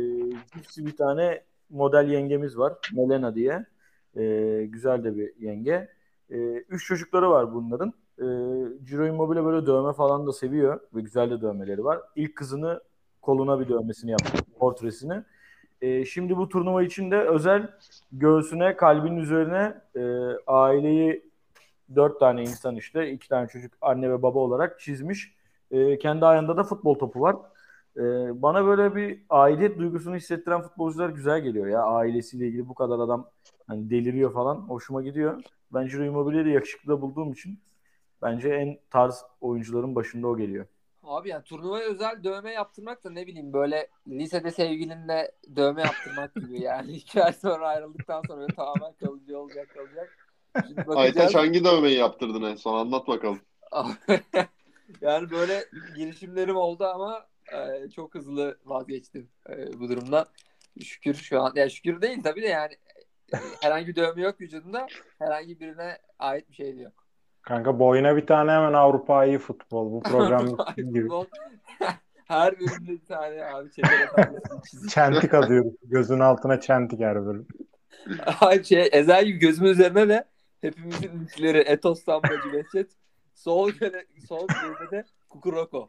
[0.77, 2.73] bir tane model yengemiz var.
[2.93, 3.65] Melena diye.
[4.15, 4.23] E,
[4.65, 5.89] güzel de bir yenge.
[6.29, 7.93] E, üç çocukları var bunların.
[8.19, 8.25] E,
[8.85, 10.79] Ciro Immobile böyle dövme falan da seviyor.
[10.95, 11.99] Ve güzel de dövmeleri var.
[12.15, 12.81] İlk kızını
[13.21, 14.43] koluna bir dövmesini yaptı.
[14.59, 15.23] Portresini.
[15.81, 17.69] E, şimdi bu turnuva için de özel
[18.11, 20.01] göğsüne, kalbinin üzerine e,
[20.47, 21.29] aileyi
[21.95, 25.35] dört tane insan işte, iki tane çocuk anne ve baba olarak çizmiş.
[25.71, 27.35] E, kendi ayağında da futbol topu var.
[27.97, 28.01] E,
[28.41, 31.83] bana böyle bir aidiyet duygusunu hissettiren futbolcular güzel geliyor ya.
[31.83, 33.29] Ailesiyle ilgili bu kadar adam
[33.67, 34.55] hani deliriyor falan.
[34.55, 35.43] Hoşuma gidiyor.
[35.73, 37.59] Ben Ciro Immobile'yi de yakışıklı da bulduğum için
[38.21, 40.65] bence en tarz oyuncuların başında o geliyor.
[41.03, 46.61] Abi yani turnuvaya özel dövme yaptırmak da ne bileyim böyle lisede sevgilinle dövme yaptırmak gibi
[46.61, 46.91] yani.
[46.91, 50.17] İki ay sonra ayrıldıktan sonra böyle tamamen kalıcı olacak kalacak.
[50.67, 50.97] Şimdi bakacağız.
[50.97, 52.77] Aytaç hangi dövmeyi yaptırdın en son?
[52.77, 53.39] Anlat bakalım.
[55.01, 55.65] Yani böyle
[55.95, 60.25] girişimlerim oldu ama e, çok hızlı vazgeçtim e, bu durumda.
[60.83, 61.51] Şükür şu an.
[61.55, 62.73] Ya şükür değil tabii de yani
[63.33, 64.87] e, herhangi bir dövme yok vücudunda.
[65.19, 67.08] Herhangi birine ait bir şey de yok.
[67.41, 69.91] Kanka boyuna bir tane hemen Avrupa iyi futbol.
[69.91, 71.09] Bu program gibi.
[72.27, 73.69] Her bölümde bir tane abi
[74.89, 75.73] Çentik atıyoruz.
[75.83, 77.47] Gözün altına çentik her bölüm.
[78.41, 80.25] Ay şey Ezel gibi gözümün üzerine de
[80.61, 82.91] hepimizin linkleri Etos Sambacı Behçet.
[83.35, 83.71] Sol
[84.27, 85.87] sol göre de Kukuroko.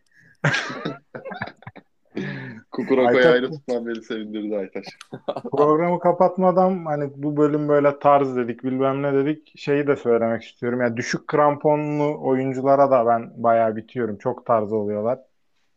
[2.80, 4.84] Kukuroko'yu ayrı tutman beni sevindirdi Aytaş.
[5.52, 10.80] Programı kapatmadan hani bu bölüm böyle tarz dedik bilmem ne dedik şeyi de söylemek istiyorum.
[10.80, 14.16] Yani düşük kramponlu oyunculara da ben bayağı bitiyorum.
[14.16, 15.18] Çok tarz oluyorlar.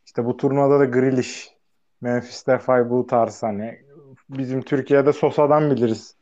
[0.05, 1.49] İşte bu turnuvada da Grealish,
[2.01, 3.79] Memphis Depay bu tarz hani
[4.29, 6.15] bizim Türkiye'de Sosa'dan biliriz.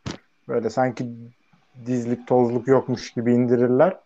[0.48, 1.06] Böyle sanki
[1.86, 3.98] dizlik tozluk yokmuş gibi indirirler.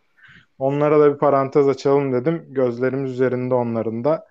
[0.59, 2.45] Onlara da bir parantez açalım dedim.
[2.49, 4.27] Gözlerimiz üzerinde onların da.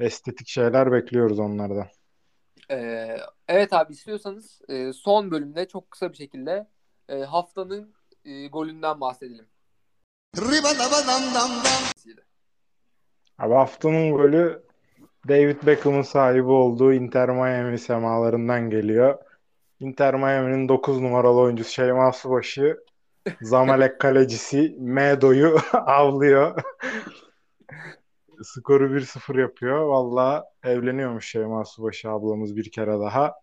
[0.00, 1.86] Estetik şeyler bekliyoruz onlardan.
[2.70, 3.16] Ee,
[3.48, 6.66] evet abi istiyorsanız e, son bölümde çok kısa bir şekilde
[7.08, 9.46] e, haftanın e, golünden bahsedelim.
[13.38, 14.62] Abi haftanın golü
[15.28, 19.18] David Beckham'ın sahibi olduğu Inter Miami semalarından geliyor.
[19.80, 22.84] Inter Miami'nin 9 numaralı oyuncusu Şeyma Subaşı
[23.42, 26.62] Zamalek kalecisi Medo'yu avlıyor.
[28.44, 29.78] Skoru 1-0 yapıyor.
[29.78, 33.34] Valla evleniyormuş Şeyma Subaşı ablamız bir kere daha.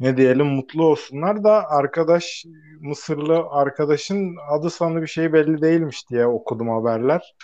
[0.00, 2.44] Ne diyelim mutlu olsunlar da arkadaş
[2.80, 7.34] Mısırlı arkadaşın adı sanı bir şey belli değilmiş diye okudum haberler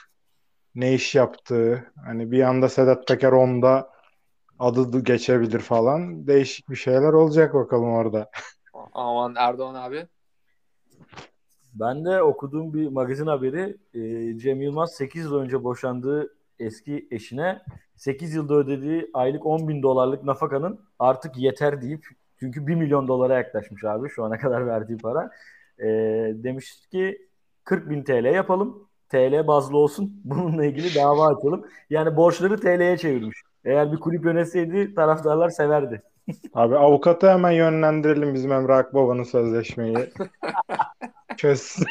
[0.74, 3.91] ne iş yaptığı hani bir anda Sedat Peker onda
[4.59, 6.26] adı da geçebilir falan.
[6.26, 8.30] Değişik bir şeyler olacak bakalım orada.
[8.95, 10.07] Aman Erdoğan abi.
[11.74, 17.62] Ben de okuduğum bir magazin haberi e, Cem Yılmaz 8 yıl önce boşandığı eski eşine
[17.96, 22.06] 8 yılda ödediği aylık 10 bin dolarlık nafakanın artık yeter deyip
[22.40, 25.30] çünkü 1 milyon dolara yaklaşmış abi şu ana kadar verdiği para.
[25.78, 25.86] E,
[26.34, 27.28] demiş ki
[27.64, 28.88] 40 bin TL yapalım.
[29.08, 30.20] TL bazlı olsun.
[30.24, 31.66] Bununla ilgili dava açalım.
[31.90, 33.42] Yani borçları TL'ye çevirmiş.
[33.64, 36.02] Eğer bir kulüp yönetseydi taraftarlar severdi.
[36.54, 39.96] Abi avukatı hemen yönlendirelim bizim Emre Akbaba'nın sözleşmeyi.
[41.36, 41.86] Çözsün.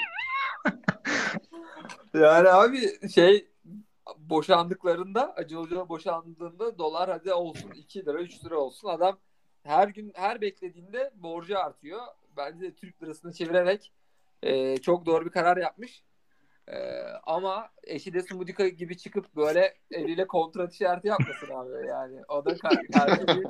[2.14, 3.49] Yani abi şey
[4.18, 9.18] boşandıklarında Acı Ilıcalı boşandığında dolar hadi olsun 2 lira 3 lira olsun adam
[9.64, 12.02] her gün her beklediğinde borcu artıyor.
[12.38, 13.92] Bence de Türk lirasını çevirerek
[14.44, 16.04] e, çok doğru bir karar yapmış.
[16.68, 16.78] E,
[17.24, 22.22] ama eşi de Sumudika gibi çıkıp böyle eliyle kontrat işareti yapmasın abi yani.
[22.30, 23.46] O da kar- karşı bir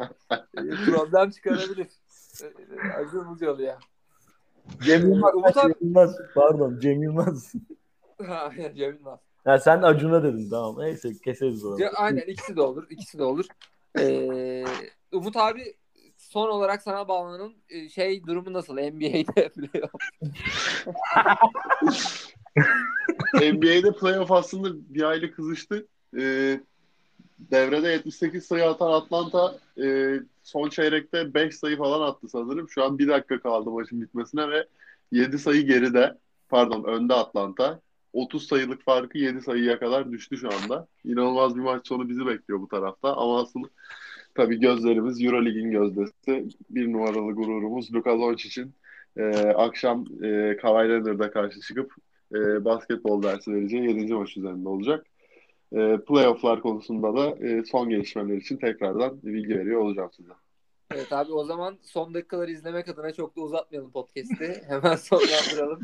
[0.57, 1.88] e, problem çıkarabilir.
[2.43, 2.45] E,
[2.93, 3.80] Acı Ilıcalı ya.
[4.82, 6.16] Cem Yılmaz, Umut abi- Cem Yılmaz.
[6.36, 7.53] Pardon Cem Yılmaz.
[8.28, 9.20] Ha, Cem Yılmaz.
[9.50, 10.76] Ha, sen Acun'a dedin tamam.
[10.80, 11.82] Neyse keseriz onu.
[11.82, 12.88] Ya, aynen ikisi de olur.
[12.89, 13.45] ikisi de olur.
[14.00, 14.66] Ee,
[15.12, 15.76] Umut abi
[16.18, 18.74] son olarak sana bağlanan e, şey durumu nasıl?
[18.74, 19.93] NBA'de playoff.
[23.34, 25.88] NBA'de playoff aslında bir aylık kızıştı.
[26.18, 26.60] Ee,
[27.39, 32.70] devrede 78 sayı atan Atlanta e, son çeyrekte 5 sayı falan attı sanırım.
[32.70, 34.68] Şu an bir dakika kaldı maçın bitmesine ve
[35.12, 36.18] 7 sayı geride.
[36.50, 37.82] Pardon önde Atlanta.
[38.14, 40.88] 30 sayılık farkı 7 sayıya kadar düştü şu anda.
[41.03, 43.16] İnanılmaz bir maç sonu bizi bekliyor bu tarafta.
[43.16, 43.64] Ama asıl
[44.36, 46.47] tabii gözlerimiz Eurolig'in gözdesi.
[46.70, 48.74] Bir numaralı gururumuz Luka Doncic'in
[49.18, 51.93] e, akşam e, Kawhi Leonard'a karşı çıkıp
[52.34, 54.14] e, basketbol dersi vereceği 7.
[54.14, 55.05] maç üzerinde olacak.
[55.74, 60.34] E, playofflar konusunda da e, son gelişmeler için tekrardan bilgi veriyor olacağım size.
[60.94, 64.64] Evet abi o zaman son dakikaları izlemek adına çok da uzatmayalım podcast'i.
[64.68, 65.82] Hemen sonlandıralım.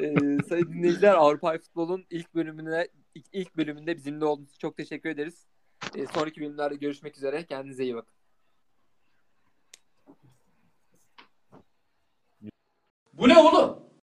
[0.00, 2.88] Ee, sayın dinleyiciler Avrupa Futbol'un ilk bölümüne
[3.32, 5.46] ilk, bölümünde bizimle olduğunuz için çok teşekkür ederiz.
[5.94, 7.46] Ee, sonraki bölümlerde görüşmek üzere.
[7.46, 8.12] Kendinize iyi bakın.
[13.12, 13.85] Bu ne oğlum?